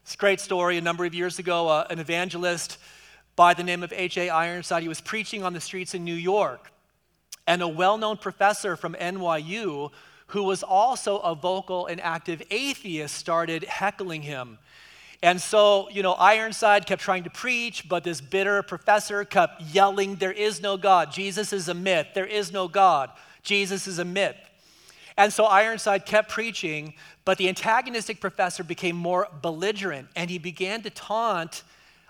[0.05, 0.77] It's a great story.
[0.77, 2.77] A number of years ago, uh, an evangelist
[3.37, 4.29] by the name of H.A.
[4.29, 6.71] Ironside, he was preaching on the streets in New York.
[7.47, 9.91] And a well known professor from NYU,
[10.27, 14.59] who was also a vocal and active atheist, started heckling him.
[15.23, 20.17] And so, you know, Ironside kept trying to preach, but this bitter professor kept yelling,
[20.17, 21.13] There is no God.
[21.13, 22.09] Jesus is a myth.
[22.13, 23.09] There is no God.
[23.43, 24.37] Jesus is a myth.
[25.17, 26.95] And so Ironside kept preaching,
[27.25, 31.63] but the antagonistic professor became more belligerent and he began to taunt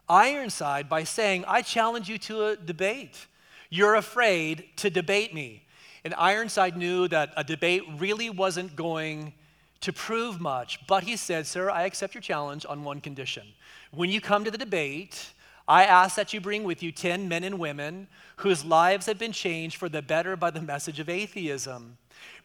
[0.08, 3.26] Ironside by saying, I challenge you to a debate.
[3.70, 5.64] You're afraid to debate me.
[6.04, 9.32] And Ironside knew that a debate really wasn't going
[9.80, 10.86] to prove much.
[10.86, 13.46] But he said, Sir, I accept your challenge on one condition.
[13.92, 15.32] When you come to the debate,
[15.66, 19.32] I ask that you bring with you 10 men and women whose lives have been
[19.32, 21.96] changed for the better by the message of atheism.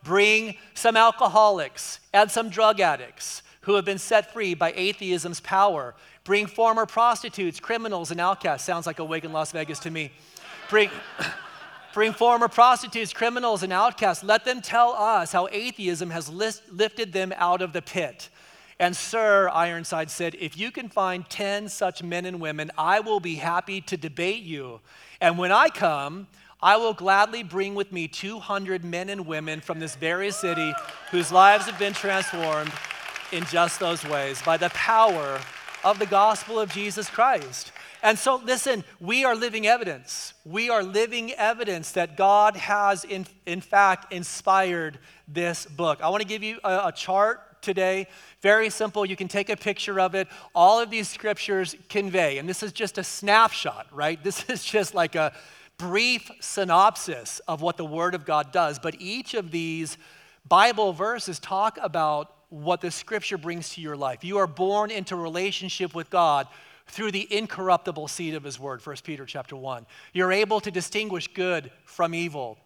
[0.03, 5.93] Bring some alcoholics and some drug addicts who have been set free by atheism's power.
[6.23, 8.65] Bring former prostitutes, criminals, and outcasts.
[8.65, 10.11] Sounds like a wake in Las Vegas to me.
[10.69, 10.89] Bring.
[11.91, 14.23] Bring former prostitutes, criminals, and outcasts.
[14.23, 18.29] Let them tell us how atheism has lifted them out of the pit.
[18.79, 23.19] And Sir Ironside said, If you can find 10 such men and women, I will
[23.19, 24.81] be happy to debate you.
[25.19, 26.27] And when I come,
[26.61, 30.73] I will gladly bring with me 200 men and women from this very city
[31.09, 32.71] whose lives have been transformed
[33.31, 35.39] in just those ways by the power
[35.85, 37.71] of the gospel of Jesus Christ.
[38.03, 40.33] And so, listen, we are living evidence.
[40.45, 46.01] We are living evidence that God has, in, in fact, inspired this book.
[46.01, 48.07] I want to give you a, a chart today.
[48.41, 49.05] Very simple.
[49.05, 50.27] You can take a picture of it.
[50.55, 54.21] All of these scriptures convey, and this is just a snapshot, right?
[54.23, 55.33] This is just like a
[55.79, 58.77] brief synopsis of what the Word of God does.
[58.77, 59.97] But each of these
[60.47, 64.23] Bible verses talk about what the scripture brings to your life.
[64.23, 66.47] You are born into relationship with God
[66.89, 71.27] through the incorruptible seed of his word 1 peter chapter 1 you're able to distinguish
[71.27, 72.57] good from evil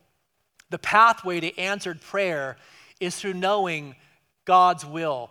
[0.70, 2.56] the pathway to answered prayer
[3.02, 3.96] is through knowing
[4.46, 5.30] god's will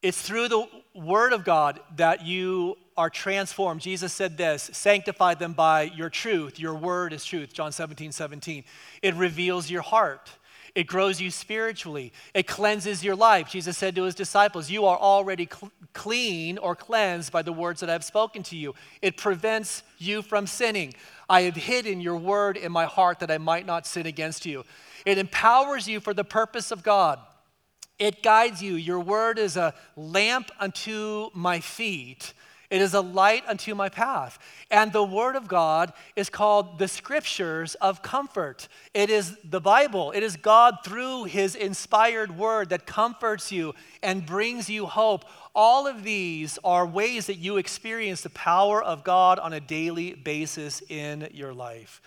[0.00, 5.52] it's through the word of god that you are transformed jesus said this sanctify them
[5.52, 8.64] by your truth your word is truth john 17 17
[9.02, 10.30] it reveals your heart
[10.74, 12.12] it grows you spiritually.
[12.34, 13.48] It cleanses your life.
[13.48, 17.80] Jesus said to his disciples, You are already cl- clean or cleansed by the words
[17.80, 18.74] that I've spoken to you.
[19.00, 20.94] It prevents you from sinning.
[21.28, 24.64] I have hidden your word in my heart that I might not sin against you.
[25.06, 27.20] It empowers you for the purpose of God.
[28.00, 28.74] It guides you.
[28.74, 32.32] Your word is a lamp unto my feet
[32.74, 34.36] it is a light unto my path.
[34.68, 38.66] And the Word of God is called the Scriptures of Comfort.
[38.92, 40.10] It is the Bible.
[40.10, 45.24] It is God through His inspired Word that comforts you and brings you hope.
[45.54, 50.14] All of these are ways that you experience the power of God on a daily
[50.14, 52.02] basis in your life.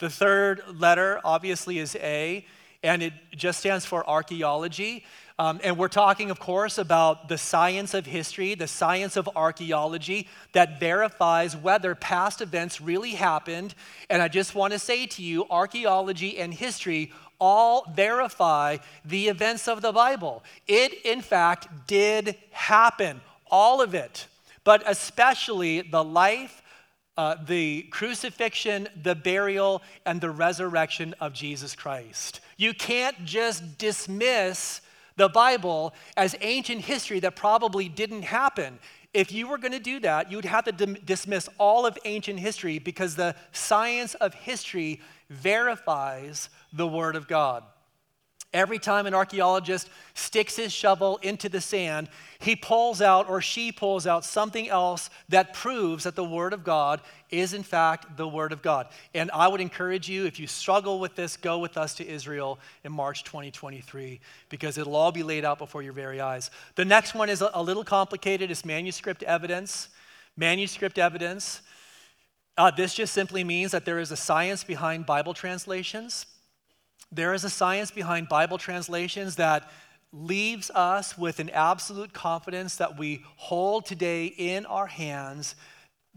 [0.00, 2.44] The third letter, obviously, is A,
[2.82, 5.04] and it just stands for archaeology.
[5.40, 10.26] Um, and we're talking, of course, about the science of history, the science of archaeology
[10.52, 13.74] that verifies whether past events really happened.
[14.10, 19.68] And I just want to say to you, archaeology and history all verify the events
[19.68, 20.42] of the Bible.
[20.66, 24.26] It, in fact, did happen, all of it,
[24.64, 26.62] but especially the life,
[27.16, 32.40] uh, the crucifixion, the burial, and the resurrection of Jesus Christ.
[32.56, 34.80] You can't just dismiss
[35.18, 38.78] the Bible as ancient history that probably didn't happen.
[39.12, 41.98] If you were going to do that, you would have to dim- dismiss all of
[42.04, 47.64] ancient history because the science of history verifies the Word of God.
[48.54, 53.72] Every time an archaeologist sticks his shovel into the sand, he pulls out or she
[53.72, 58.26] pulls out something else that proves that the Word of God is, in fact, the
[58.26, 58.88] Word of God.
[59.12, 62.58] And I would encourage you, if you struggle with this, go with us to Israel
[62.84, 64.18] in March 2023
[64.48, 66.50] because it'll all be laid out before your very eyes.
[66.74, 69.88] The next one is a little complicated it's manuscript evidence.
[70.38, 71.60] Manuscript evidence.
[72.56, 76.24] Uh, this just simply means that there is a science behind Bible translations.
[77.10, 79.70] There is a science behind Bible translations that
[80.12, 85.54] leaves us with an absolute confidence that we hold today in our hands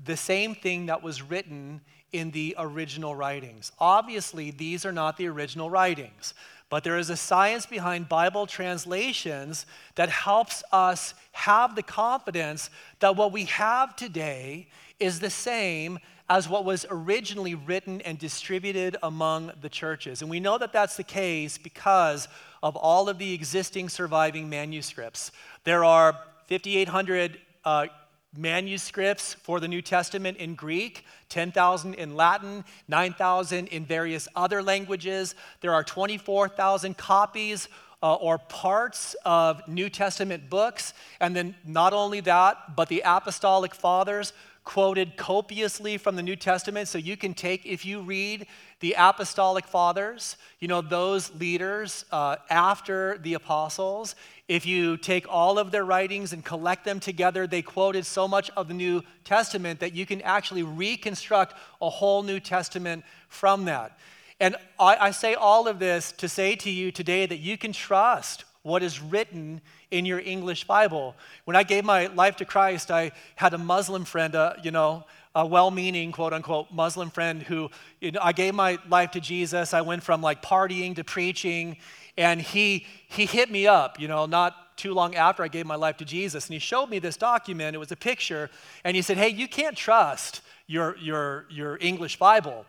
[0.04, 1.82] the same thing that was written
[2.12, 3.72] in the original writings.
[3.80, 6.34] Obviously, these are not the original writings,
[6.70, 9.66] but there is a science behind Bible translations
[9.96, 12.70] that helps us have the confidence
[13.00, 14.68] that what we have today
[15.00, 16.00] is the same
[16.32, 20.22] as what was originally written and distributed among the churches.
[20.22, 22.30] And we know that that's the case because
[22.64, 25.34] of all of the existing surviving manuscripts.
[25.66, 26.14] There are
[26.48, 27.88] 5,800 uh,
[28.34, 35.36] manuscripts for the New Testament in Greek, 10,000 in Latin, 9,000 in various other languages.
[35.60, 37.68] There are 24,000 copies
[38.02, 40.94] uh, or parts of New Testament books.
[41.20, 44.32] And then not only that, but the apostolic fathers
[44.64, 46.88] quoted copiously from the New Testament.
[46.88, 48.46] So you can take, if you read
[48.80, 54.16] the apostolic fathers, you know, those leaders uh, after the apostles,
[54.48, 58.52] if you take all of their writings and collect them together, they quoted so much
[58.52, 63.98] of the New Testament that you can actually reconstruct a whole New Testament from that.
[64.40, 67.74] And I, I say all of this to say to you today that you can
[67.74, 71.16] trust what is written in your English Bible.
[71.46, 75.06] When I gave my life to Christ, I had a Muslim friend, uh, you know,
[75.34, 77.70] a well-meaning quote unquote muslim friend who
[78.02, 79.74] you know, i gave my life to jesus.
[79.74, 81.78] I went from like partying to preaching
[82.18, 85.76] and he he hit me up you know not too long after i gave my
[85.76, 86.48] life to jesus.
[86.48, 87.76] And he showed me this document.
[87.76, 88.50] It was a picture.
[88.84, 92.66] And he said hey you can't trust your your your english bible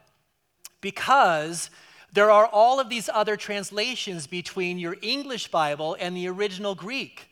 [0.80, 1.68] because
[2.12, 7.28] there are all of these other translations between your english bible and the original greek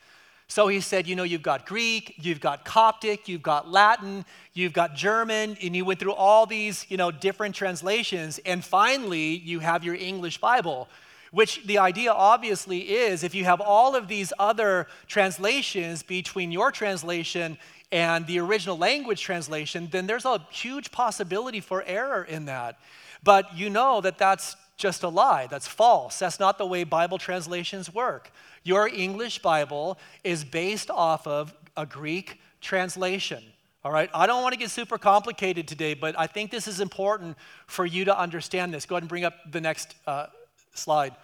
[0.51, 4.73] so he said, you know, you've got Greek, you've got Coptic, you've got Latin, you've
[4.73, 8.41] got German, and he went through all these, you know, different translations.
[8.45, 10.89] And finally, you have your English Bible,
[11.31, 16.73] which the idea obviously is if you have all of these other translations between your
[16.73, 17.57] translation
[17.93, 22.77] and the original language translation, then there's a huge possibility for error in that.
[23.23, 25.47] But you know that that's just a lie.
[25.47, 26.19] That's false.
[26.19, 28.33] That's not the way Bible translations work.
[28.65, 33.45] Your English Bible is based off of a Greek translation.
[33.85, 36.81] All right, I don't want to get super complicated today, but I think this is
[36.81, 38.85] important for you to understand this.
[38.85, 40.27] Go ahead and bring up the next uh,
[40.75, 41.15] slide.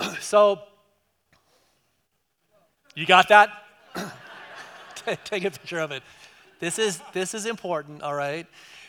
[0.20, 0.62] so,
[2.96, 3.50] you got that?
[5.24, 6.02] Take a picture of it.
[6.58, 8.46] This is, this is important, all right?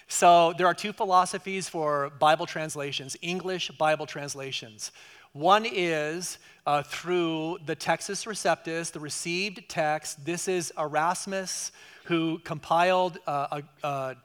[0.07, 4.91] So, there are two philosophies for Bible translations English Bible translations.
[5.33, 10.23] One is uh, through the Textus Receptus, the received text.
[10.23, 11.71] This is Erasmus,
[12.05, 14.15] who compiled uh, a,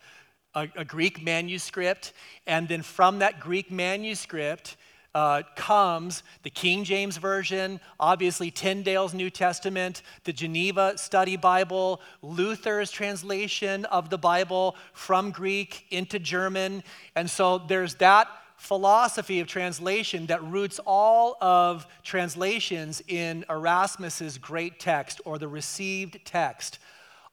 [0.54, 2.12] a, a, Greek manuscript.
[2.46, 4.76] And then from that Greek manuscript,
[5.14, 12.90] uh, comes the King James Version, obviously Tyndale's New Testament, the Geneva Study Bible, Luther's
[12.90, 16.82] translation of the Bible from Greek into German.
[17.16, 24.78] And so there's that philosophy of translation that roots all of translations in Erasmus's great
[24.78, 26.78] text or the received text.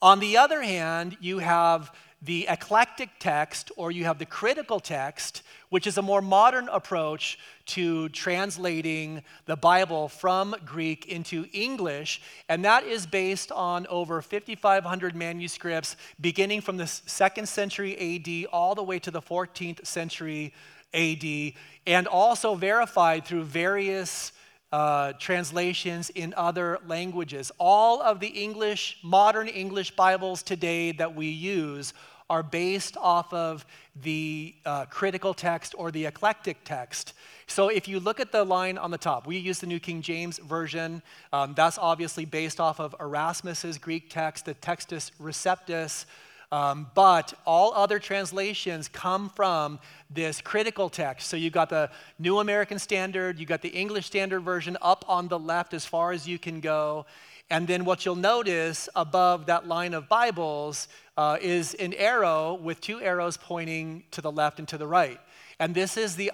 [0.01, 1.91] On the other hand, you have
[2.21, 7.37] the eclectic text or you have the critical text, which is a more modern approach
[7.65, 12.21] to translating the Bible from Greek into English.
[12.49, 18.73] And that is based on over 5,500 manuscripts, beginning from the second century AD all
[18.73, 20.53] the way to the 14th century
[20.93, 21.53] AD,
[21.85, 24.31] and also verified through various
[24.71, 27.51] uh, translations in other languages.
[27.57, 31.93] All of the English, modern English Bibles today that we use
[32.29, 33.65] are based off of
[34.03, 37.13] the uh, critical text or the eclectic text.
[37.47, 40.01] So if you look at the line on the top, we use the New King
[40.01, 41.01] James Version.
[41.31, 46.05] Um, that's obviously based off of Erasmus's Greek text, the Textus Receptus.
[46.51, 49.79] Um, but all other translations come from
[50.09, 51.27] this critical text.
[51.27, 51.89] So you've got the
[52.19, 56.13] New American Standard, you've got the English Standard Version up on the left as far
[56.13, 57.05] as you can go.
[57.49, 60.87] And then what you'll notice above that line of Bibles
[61.17, 65.19] uh, is an arrow with two arrows pointing to the left and to the right.
[65.59, 66.31] And this is the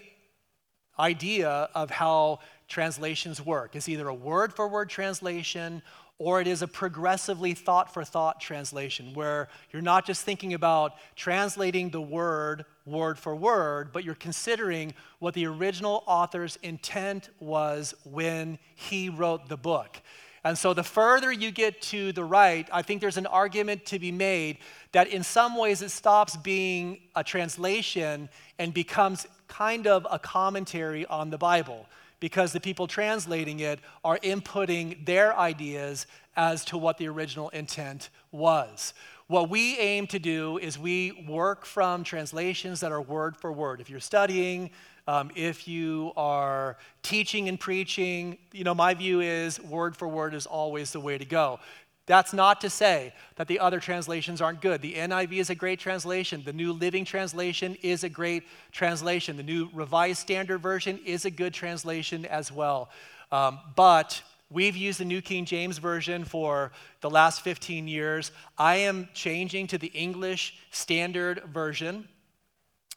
[0.99, 3.76] idea of how translations work.
[3.76, 5.82] It's either a word for word translation
[6.20, 10.93] or it is a progressively thought for thought translation where you're not just thinking about
[11.16, 17.95] translating the word word for word, but you're considering what the original author's intent was
[18.03, 20.01] when he wrote the book.
[20.45, 23.99] And so, the further you get to the right, I think there's an argument to
[23.99, 24.57] be made
[24.91, 28.28] that in some ways it stops being a translation
[28.59, 31.86] and becomes kind of a commentary on the Bible
[32.24, 36.07] because the people translating it are inputting their ideas
[36.38, 38.93] as to what the original intent was.
[39.28, 43.82] What we aim to do is we work from translations that are word for word.
[43.82, 44.69] If you're studying,
[45.05, 50.34] um, if you are teaching and preaching, you know, my view is word for word
[50.34, 51.59] is always the way to go.
[52.06, 54.82] That's not to say that the other translations aren't good.
[54.82, 56.43] The NIV is a great translation.
[56.43, 58.43] The New Living Translation is a great
[58.74, 59.38] translation.
[59.38, 62.89] The New Revised Standard Version is a good translation as well.
[63.32, 68.34] Um, but we've used the New King James Version for the last 15 years.
[68.58, 72.10] I am changing to the English Standard Version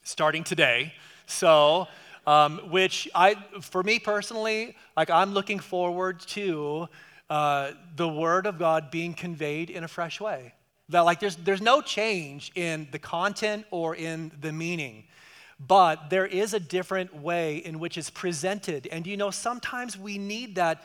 [0.03, 0.93] starting today.
[1.27, 1.87] So,
[2.27, 6.89] um, which I, for me personally, like I'm looking forward to
[7.29, 10.55] uh, the word of God being conveyed in a fresh way.
[10.89, 15.05] That like there's there's no change in the content or in the meaning,
[15.59, 18.87] but there is a different way in which it's presented.
[18.93, 20.85] And you know, sometimes we need that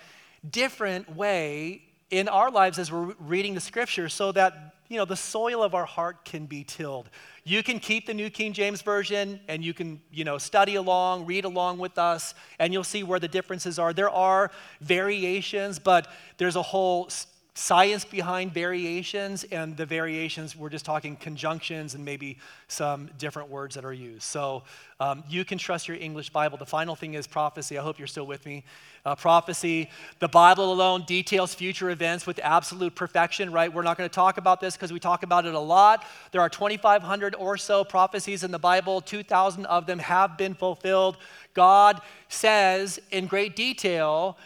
[0.49, 5.15] different way in our lives as we're reading the scripture so that you know the
[5.15, 7.09] soil of our heart can be tilled.
[7.45, 11.25] You can keep the new king james version and you can you know study along
[11.25, 13.93] read along with us and you'll see where the differences are.
[13.93, 14.51] There are
[14.81, 16.07] variations but
[16.37, 17.09] there's a whole
[17.53, 22.37] science behind variations, and the variations, we're just talking conjunctions and maybe
[22.69, 24.23] some different words that are used.
[24.23, 24.63] So
[25.01, 26.57] um, you can trust your English Bible.
[26.57, 27.77] The final thing is prophecy.
[27.77, 28.63] I hope you're still with me.
[29.03, 29.89] Uh, prophecy,
[30.19, 33.73] the Bible alone details future events with absolute perfection, right?
[33.73, 36.05] We're not going to talk about this because we talk about it a lot.
[36.31, 41.17] There are 2,500 or so prophecies in the Bible, 2,000 of them have been fulfilled.
[41.53, 41.99] God
[42.29, 44.37] says in great detail,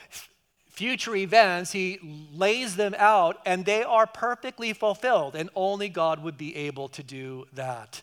[0.76, 2.00] future events, he
[2.34, 7.02] lays them out, and they are perfectly fulfilled, and only God would be able to
[7.04, 8.02] do that.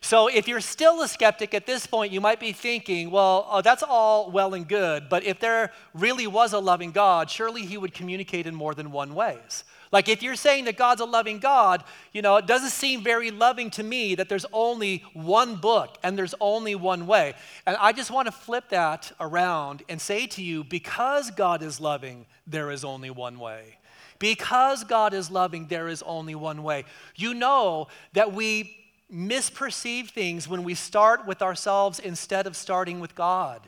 [0.00, 3.60] So, if you're still a skeptic at this point, you might be thinking, well, oh,
[3.60, 7.76] that's all well and good, but if there really was a loving God, surely he
[7.76, 9.64] would communicate in more than one ways.
[9.92, 13.30] Like if you're saying that God's a loving God, you know, it doesn't seem very
[13.30, 17.34] loving to me that there's only one book and there's only one way.
[17.66, 21.78] And I just want to flip that around and say to you, because God is
[21.78, 23.76] loving, there is only one way.
[24.18, 26.84] Because God is loving, there is only one way.
[27.14, 28.76] You know that we
[29.12, 33.60] misperceive things when we start with ourselves instead of starting with God.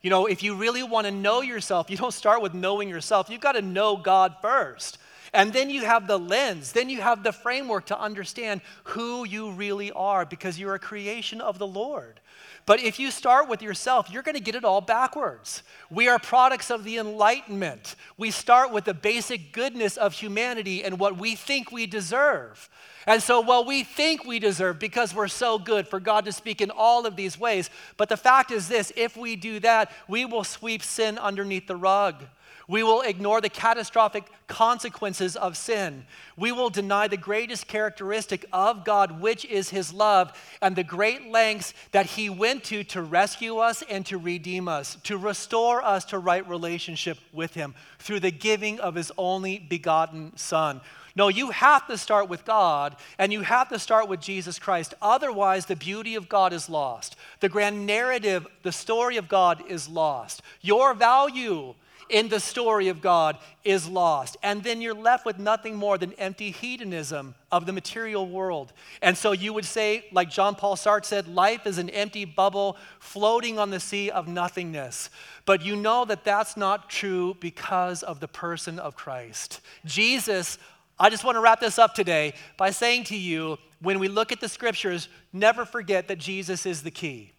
[0.00, 3.28] You know, if you really want to know yourself, you don't start with knowing yourself.
[3.28, 4.98] You've got to know God first.
[5.32, 9.50] And then you have the lens, then you have the framework to understand who you
[9.50, 12.20] really are because you're a creation of the Lord.
[12.66, 15.62] But if you start with yourself, you're going to get it all backwards.
[15.88, 17.94] We are products of the Enlightenment.
[18.18, 22.68] We start with the basic goodness of humanity and what we think we deserve.
[23.06, 26.60] And so, well, we think we deserve because we're so good for God to speak
[26.60, 27.70] in all of these ways.
[27.96, 31.76] But the fact is this if we do that, we will sweep sin underneath the
[31.76, 32.24] rug.
[32.68, 36.04] We will ignore the catastrophic consequences of sin.
[36.36, 41.30] We will deny the greatest characteristic of God, which is his love, and the great
[41.30, 46.04] lengths that he went to to rescue us and to redeem us, to restore us
[46.06, 50.80] to right relationship with him through the giving of his only begotten Son.
[51.14, 54.92] No, you have to start with God and you have to start with Jesus Christ.
[55.00, 57.16] Otherwise, the beauty of God is lost.
[57.40, 60.42] The grand narrative, the story of God is lost.
[60.60, 61.74] Your value
[62.08, 64.36] in the story of God is lost.
[64.42, 68.72] And then you're left with nothing more than empty hedonism of the material world.
[69.02, 72.76] And so you would say, like John Paul Sartre said, life is an empty bubble
[72.98, 75.10] floating on the sea of nothingness.
[75.44, 79.60] But you know that that's not true because of the person of Christ.
[79.84, 80.58] Jesus,
[80.98, 84.32] I just want to wrap this up today by saying to you, when we look
[84.32, 87.32] at the scriptures, never forget that Jesus is the key.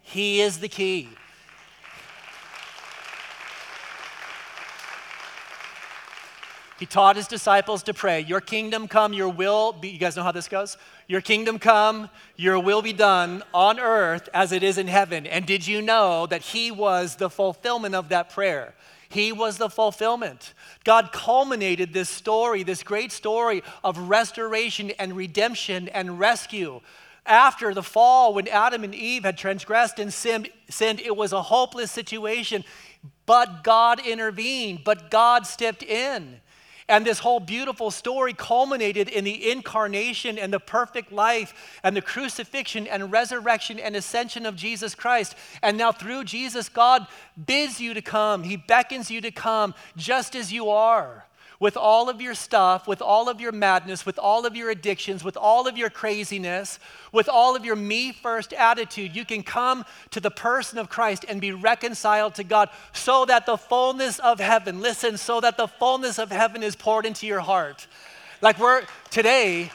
[0.00, 1.10] He is the key.
[6.78, 9.88] He taught his disciples to pray, Your kingdom come, your will be.
[9.88, 10.76] You guys know how this goes?
[11.08, 15.26] Your kingdom come, your will be done on earth as it is in heaven.
[15.26, 18.74] And did you know that he was the fulfillment of that prayer?
[19.08, 20.52] He was the fulfillment.
[20.84, 26.80] God culminated this story, this great story of restoration and redemption and rescue.
[27.24, 30.50] After the fall, when Adam and Eve had transgressed and sinned,
[31.00, 32.64] it was a hopeless situation.
[33.26, 36.40] But God intervened, but God stepped in.
[36.88, 42.02] And this whole beautiful story culminated in the incarnation and the perfect life and the
[42.02, 45.34] crucifixion and resurrection and ascension of Jesus Christ.
[45.62, 47.06] And now, through Jesus, God
[47.46, 51.27] bids you to come, He beckons you to come just as you are
[51.60, 55.24] with all of your stuff, with all of your madness, with all of your addictions,
[55.24, 56.78] with all of your craziness,
[57.10, 61.24] with all of your me first attitude, you can come to the person of Christ
[61.28, 65.66] and be reconciled to God so that the fullness of heaven, listen, so that the
[65.66, 67.88] fullness of heaven is poured into your heart.
[68.40, 69.72] Like we're today,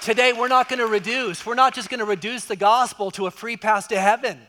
[0.00, 3.26] today we're not going to reduce, we're not just going to reduce the gospel to
[3.26, 4.40] a free pass to heaven,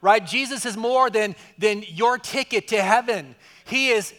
[0.00, 0.24] right?
[0.24, 3.34] Jesus is more than, than your ticket to heaven.
[3.66, 4.14] He is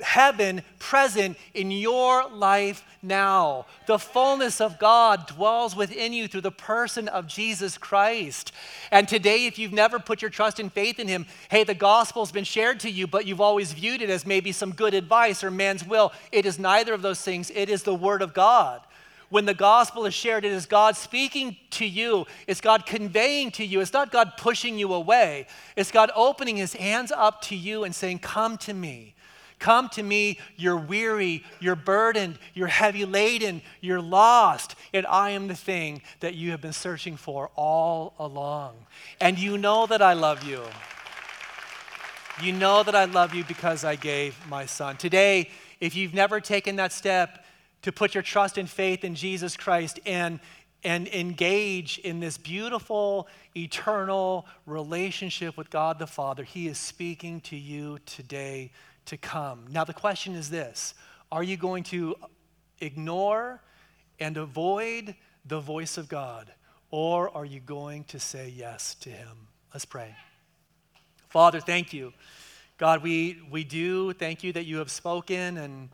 [0.00, 3.66] heaven present in your life now.
[3.86, 8.52] The fullness of God dwells within you through the person of Jesus Christ.
[8.90, 12.32] And today, if you've never put your trust and faith in Him, hey, the gospel's
[12.32, 15.50] been shared to you, but you've always viewed it as maybe some good advice or
[15.50, 16.12] man's will.
[16.30, 18.80] It is neither of those things, it is the Word of God.
[19.30, 22.26] When the gospel is shared, it is God speaking to you.
[22.46, 23.80] It's God conveying to you.
[23.80, 25.46] It's not God pushing you away.
[25.76, 29.14] It's God opening his hands up to you and saying, Come to me.
[29.58, 35.48] Come to me, you're weary, you're burdened, you're heavy laden, you're lost, and I am
[35.48, 38.74] the thing that you have been searching for all along.
[39.20, 40.62] And you know that I love you.
[42.40, 44.96] You know that I love you because I gave my son.
[44.96, 45.50] Today,
[45.80, 47.44] if you've never taken that step
[47.82, 50.38] to put your trust and faith in Jesus Christ and
[50.84, 57.56] and engage in this beautiful, eternal relationship with God the Father, He is speaking to
[57.56, 58.70] you today
[59.08, 59.66] to come.
[59.70, 60.94] Now, the question is this
[61.30, 62.16] Are you going to
[62.80, 63.60] ignore
[64.20, 66.50] and avoid the voice of God,
[66.90, 69.48] or are you going to say yes to Him?
[69.72, 70.14] Let's pray.
[71.28, 72.12] Father, thank you.
[72.78, 75.90] God, we, we do thank you that you have spoken and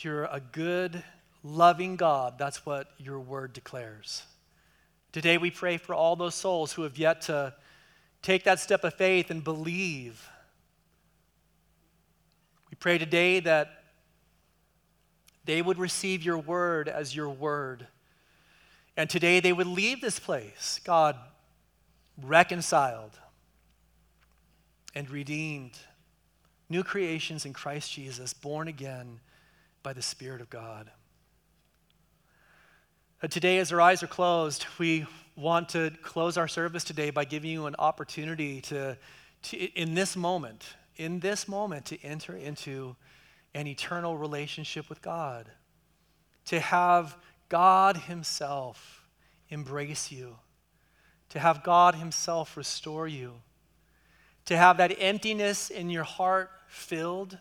[0.00, 1.04] you're a good,
[1.44, 2.38] loving God.
[2.38, 4.22] That's what your word declares.
[5.12, 7.54] Today we pray for all those souls who have yet to
[8.22, 10.28] take that step of faith and believe.
[12.80, 13.84] Pray today that
[15.44, 17.86] they would receive your word as your word.
[18.96, 21.16] And today they would leave this place, God,
[22.22, 23.18] reconciled
[24.94, 25.78] and redeemed,
[26.68, 29.20] new creations in Christ Jesus, born again
[29.82, 30.90] by the Spirit of God.
[33.22, 35.06] Uh, today, as our eyes are closed, we
[35.36, 38.96] want to close our service today by giving you an opportunity to,
[39.42, 40.64] to in this moment,
[41.00, 42.96] in this moment, to enter into
[43.54, 45.50] an eternal relationship with God,
[46.46, 47.16] to have
[47.48, 49.08] God Himself
[49.48, 50.36] embrace you,
[51.30, 53.34] to have God Himself restore you
[54.50, 57.38] to have that emptiness in your heart filled,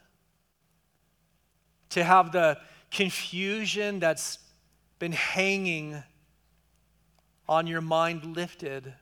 [1.89, 2.55] to have the
[2.91, 4.38] confusion that's
[4.99, 6.03] been hanging
[7.47, 8.93] on your mind lifted,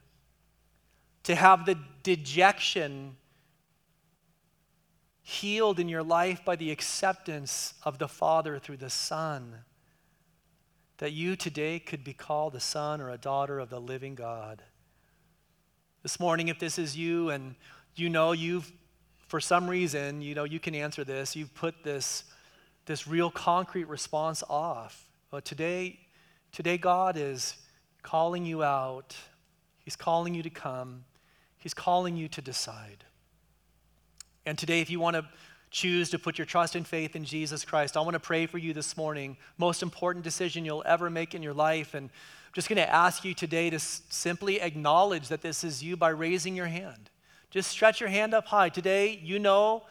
[1.23, 3.17] to have the dejection
[5.27, 9.53] healed in your life by the acceptance of the Father through the Son,
[10.99, 14.63] that you today could be called a son or a daughter of the living God.
[16.01, 17.55] This morning, if this is you and
[17.93, 18.71] you know you've,
[19.27, 22.23] for some reason, you know, you can answer this, you've put this,
[22.85, 25.09] this real concrete response off.
[25.29, 25.99] But today,
[26.53, 27.57] today God is
[28.01, 29.13] calling you out.
[29.83, 31.03] He's calling you to come.
[31.57, 33.03] He's calling you to decide.
[34.47, 35.25] And today, if you want to
[35.71, 38.57] choose to put your trust and faith in Jesus Christ, I want to pray for
[38.57, 39.35] you this morning.
[39.57, 41.93] Most important decision you'll ever make in your life.
[41.93, 45.83] And I'm just going to ask you today to s- simply acknowledge that this is
[45.83, 47.09] you by raising your hand.
[47.49, 48.69] Just stretch your hand up high.
[48.69, 49.83] Today, you know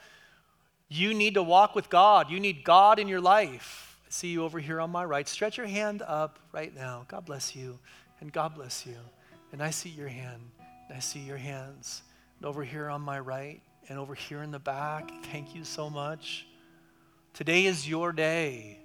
[0.89, 2.31] you need to walk with God.
[2.31, 3.99] You need God in your life.
[4.07, 5.29] I see you over here on my right.
[5.29, 7.05] Stretch your hand up right now.
[7.09, 7.79] God bless you,
[8.21, 8.97] and God bless you.
[9.53, 10.41] And I see your hand,
[10.89, 12.03] and I see your hands.
[12.39, 15.89] And over here on my right, and over here in the back, thank you so
[15.89, 16.47] much.
[17.35, 18.79] Today is your day.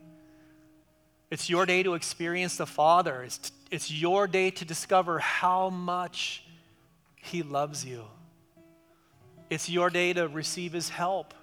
[1.29, 3.23] It's your day to experience the Father.
[3.23, 6.43] It's, t- it's your day to discover how much
[7.15, 8.03] He loves you.
[9.49, 11.33] It's your day to receive His help.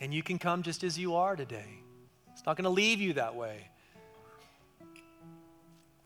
[0.00, 1.80] And you can come just as you are today.
[2.32, 3.68] It's not going to leave you that way.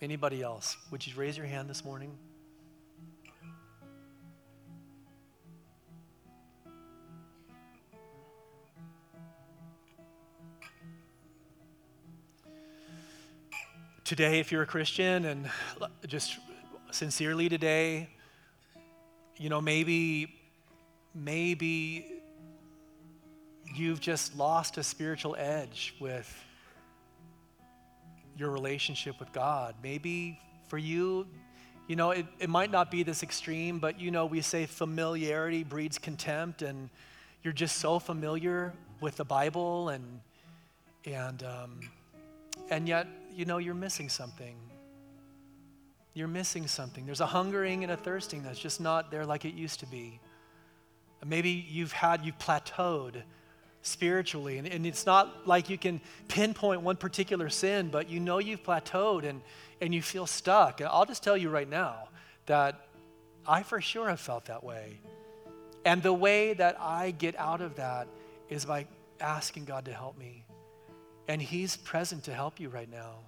[0.02, 0.76] Anybody else?
[0.90, 2.10] Would you raise your hand this morning?
[14.05, 15.50] Today, if you're a Christian and
[16.07, 16.36] just
[16.90, 18.11] sincerely today,
[19.38, 20.34] you know, maybe
[21.14, 22.20] maybe
[23.74, 26.44] you've just lost a spiritual edge with
[28.36, 29.74] your relationship with God.
[29.82, 30.38] Maybe
[30.68, 31.26] for you,
[31.88, 35.64] you know, it, it might not be this extreme, but you know, we say familiarity
[35.64, 36.90] breeds contempt, and
[37.42, 40.20] you're just so familiar with the Bible, and
[41.07, 41.80] and um,
[42.68, 44.57] and yet, you know, you're missing something.
[46.14, 47.07] You're missing something.
[47.07, 50.20] There's a hungering and a thirsting that's just not there like it used to be.
[51.26, 53.22] Maybe you've had, you've plateaued
[53.82, 58.39] spiritually, and, and it's not like you can pinpoint one particular sin, but you know
[58.39, 59.43] you've plateaued and,
[59.80, 60.80] and you feel stuck.
[60.80, 62.09] And I'll just tell you right now
[62.47, 62.87] that
[63.47, 65.01] I for sure have felt that way.
[65.85, 68.07] And the way that I get out of that
[68.49, 68.87] is by
[69.20, 70.45] asking God to help me.
[71.29, 73.18] And He's present to help you right now.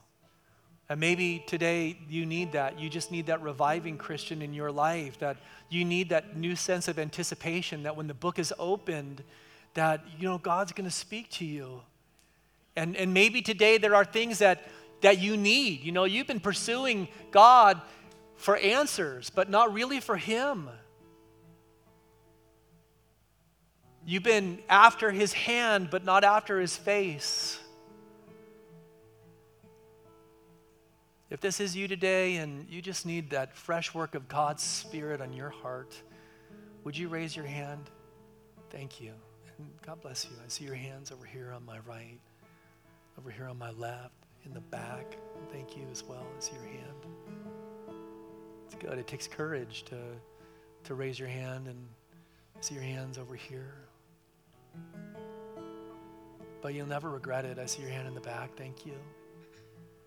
[0.89, 2.79] And maybe today you need that.
[2.79, 5.37] You just need that reviving Christian in your life, that
[5.69, 9.25] you need that new sense of anticipation that when the book is opened,
[9.75, 11.83] that you know God's going to speak to you.
[12.77, 14.69] And, and maybe today there are things that,
[15.01, 15.81] that you need.
[15.81, 17.81] You know, you've been pursuing God
[18.37, 20.69] for answers, but not really for Him.
[24.05, 27.59] You've been after His hand, but not after His face.
[31.29, 35.21] If this is you today and you just need that fresh work of God's Spirit
[35.21, 36.01] on your heart,
[36.85, 37.91] would you raise your hand?
[38.71, 39.13] Thank you.
[39.59, 40.31] And God bless you.
[40.45, 42.21] I see your hands over here on my right,
[43.19, 44.15] over here on my left,
[44.45, 45.17] in the back.
[45.51, 47.07] Thank you as well as your hand.
[48.67, 48.97] It's good.
[48.97, 49.97] It takes courage to,
[50.85, 51.77] to raise your hand and
[52.61, 53.75] see your hands over here.
[56.63, 57.59] But you'll never regret it.
[57.59, 58.57] I see your hand in the back.
[58.57, 58.95] Thank you.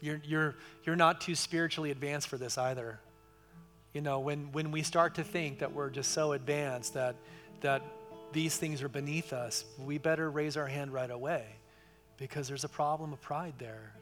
[0.02, 3.00] You're, you're, you're not too spiritually advanced for this either.
[3.94, 7.16] You know, when, when we start to think that we're just so advanced that,
[7.62, 7.82] that
[8.32, 11.46] these things are beneath us, we better raise our hand right away
[12.18, 13.94] because there's a problem of pride there.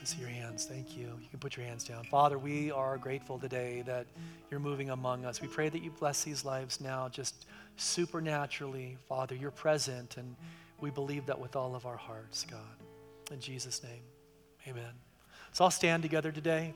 [0.00, 0.64] I see your hands.
[0.64, 1.06] Thank you.
[1.20, 2.04] You can put your hands down.
[2.04, 4.06] Father, we are grateful today that
[4.50, 5.42] you're moving among us.
[5.42, 8.96] We pray that you bless these lives now just supernaturally.
[9.08, 10.36] Father, you're present, and
[10.80, 12.60] we believe that with all of our hearts, God.
[13.30, 14.02] In Jesus' name,
[14.66, 14.92] amen.
[15.52, 16.74] So I'll stand together today.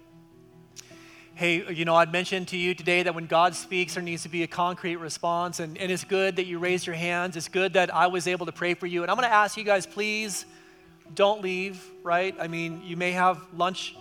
[1.36, 4.28] Hey, you know, I'd mentioned to you today that when God speaks, there needs to
[4.28, 5.58] be a concrete response.
[5.58, 7.36] And, and it's good that you raised your hands.
[7.36, 9.02] It's good that I was able to pray for you.
[9.02, 10.46] And I'm going to ask you guys, please
[11.12, 12.36] don't leave, right?
[12.38, 13.96] I mean, you may have lunch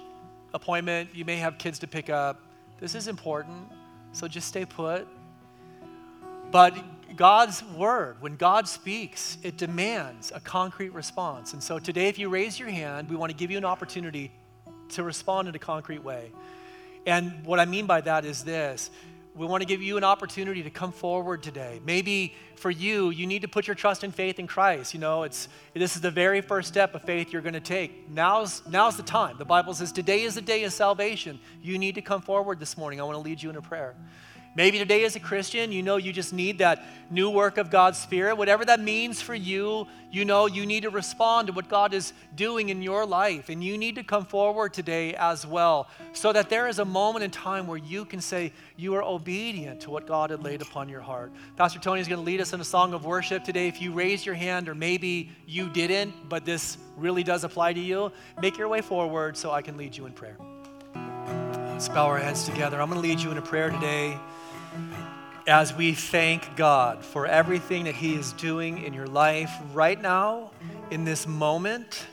[0.54, 2.40] appointment, you may have kids to pick up.
[2.80, 3.68] This is important.
[4.12, 5.08] So just stay put.
[6.52, 6.76] But
[7.16, 11.54] God's word, when God speaks, it demands a concrete response.
[11.54, 14.32] And so today, if you raise your hand, we want to give you an opportunity
[14.90, 16.32] to respond in a concrete way.
[17.06, 18.90] And what I mean by that is this
[19.36, 21.82] we want to give you an opportunity to come forward today.
[21.84, 24.94] Maybe for you, you need to put your trust and faith in Christ.
[24.94, 28.10] You know, it's this is the very first step of faith you're going to take.
[28.10, 29.38] Now's now's the time.
[29.40, 31.40] The Bible says today is the day of salvation.
[31.64, 33.02] You need to come forward this morning.
[33.02, 33.96] I want to lead you in a prayer.
[34.56, 37.98] Maybe today, as a Christian, you know you just need that new work of God's
[37.98, 38.36] Spirit.
[38.36, 42.14] Whatever that means for you, you know you need to respond to what God is
[42.36, 43.50] doing in your life.
[43.50, 47.24] And you need to come forward today as well, so that there is a moment
[47.24, 50.88] in time where you can say you are obedient to what God had laid upon
[50.88, 51.32] your heart.
[51.58, 53.68] Pastor Tony is going to lead us in a song of worship today.
[53.68, 57.80] If you raise your hand, or maybe you didn't, but this really does apply to
[57.80, 60.38] you, make your way forward so I can lead you in prayer.
[60.94, 62.80] Let's bow our heads together.
[62.80, 64.16] I'm going to lead you in a prayer today
[65.48, 70.52] as we thank God for everything that He is doing in your life right now,
[70.90, 72.06] in this moment,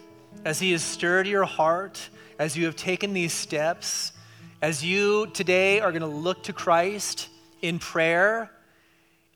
[0.45, 2.09] as He has stirred your heart,
[2.39, 4.13] as you have taken these steps,
[4.61, 7.29] as you today are going to look to Christ
[7.63, 8.51] in prayer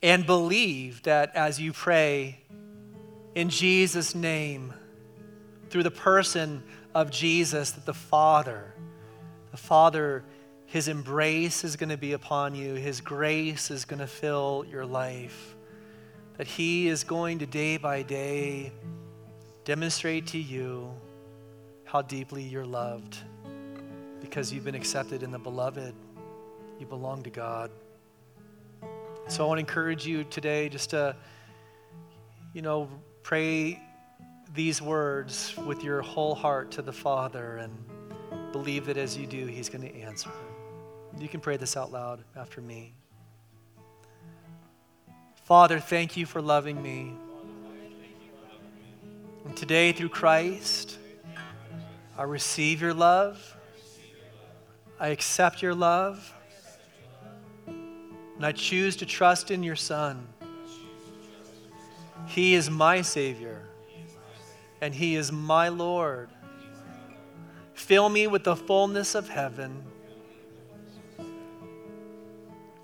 [0.03, 2.41] and believe that as you pray
[3.35, 4.75] in Jesus' name,
[5.71, 6.63] through the person
[6.95, 8.73] of Jesus, that the Father,
[9.51, 10.25] the Father,
[10.75, 12.75] his embrace is going to be upon you.
[12.75, 15.55] His grace is going to fill your life.
[16.37, 18.73] That He is going to day by day
[19.65, 20.93] demonstrate to you
[21.85, 23.19] how deeply you're loved
[24.21, 25.95] because you've been accepted in the beloved.
[26.81, 27.71] You belong to God.
[29.29, 31.15] So I want to encourage you today just to,
[32.53, 32.89] you know,
[33.23, 33.81] pray
[34.53, 39.47] these words with your whole heart to the Father and believe that as you do,
[39.47, 40.33] He's going to answer.
[41.19, 42.95] You can pray this out loud after me.
[45.45, 47.13] Father, thank you for loving me.
[49.45, 50.99] And today, through Christ,
[52.17, 53.57] I receive your love.
[54.99, 56.33] I accept your love.
[57.67, 60.27] And I choose to trust in your Son.
[62.27, 63.63] He is my Savior,
[64.81, 66.31] and He is my Lord.
[67.75, 69.85] Fill me with the fullness of heaven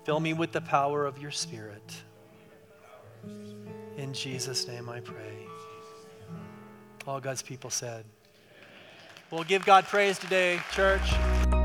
[0.03, 1.83] Fill me with the power of your Spirit.
[3.97, 5.45] In Jesus' name I pray.
[7.05, 8.05] All God's people said.
[9.29, 11.60] We'll give God praise today, church.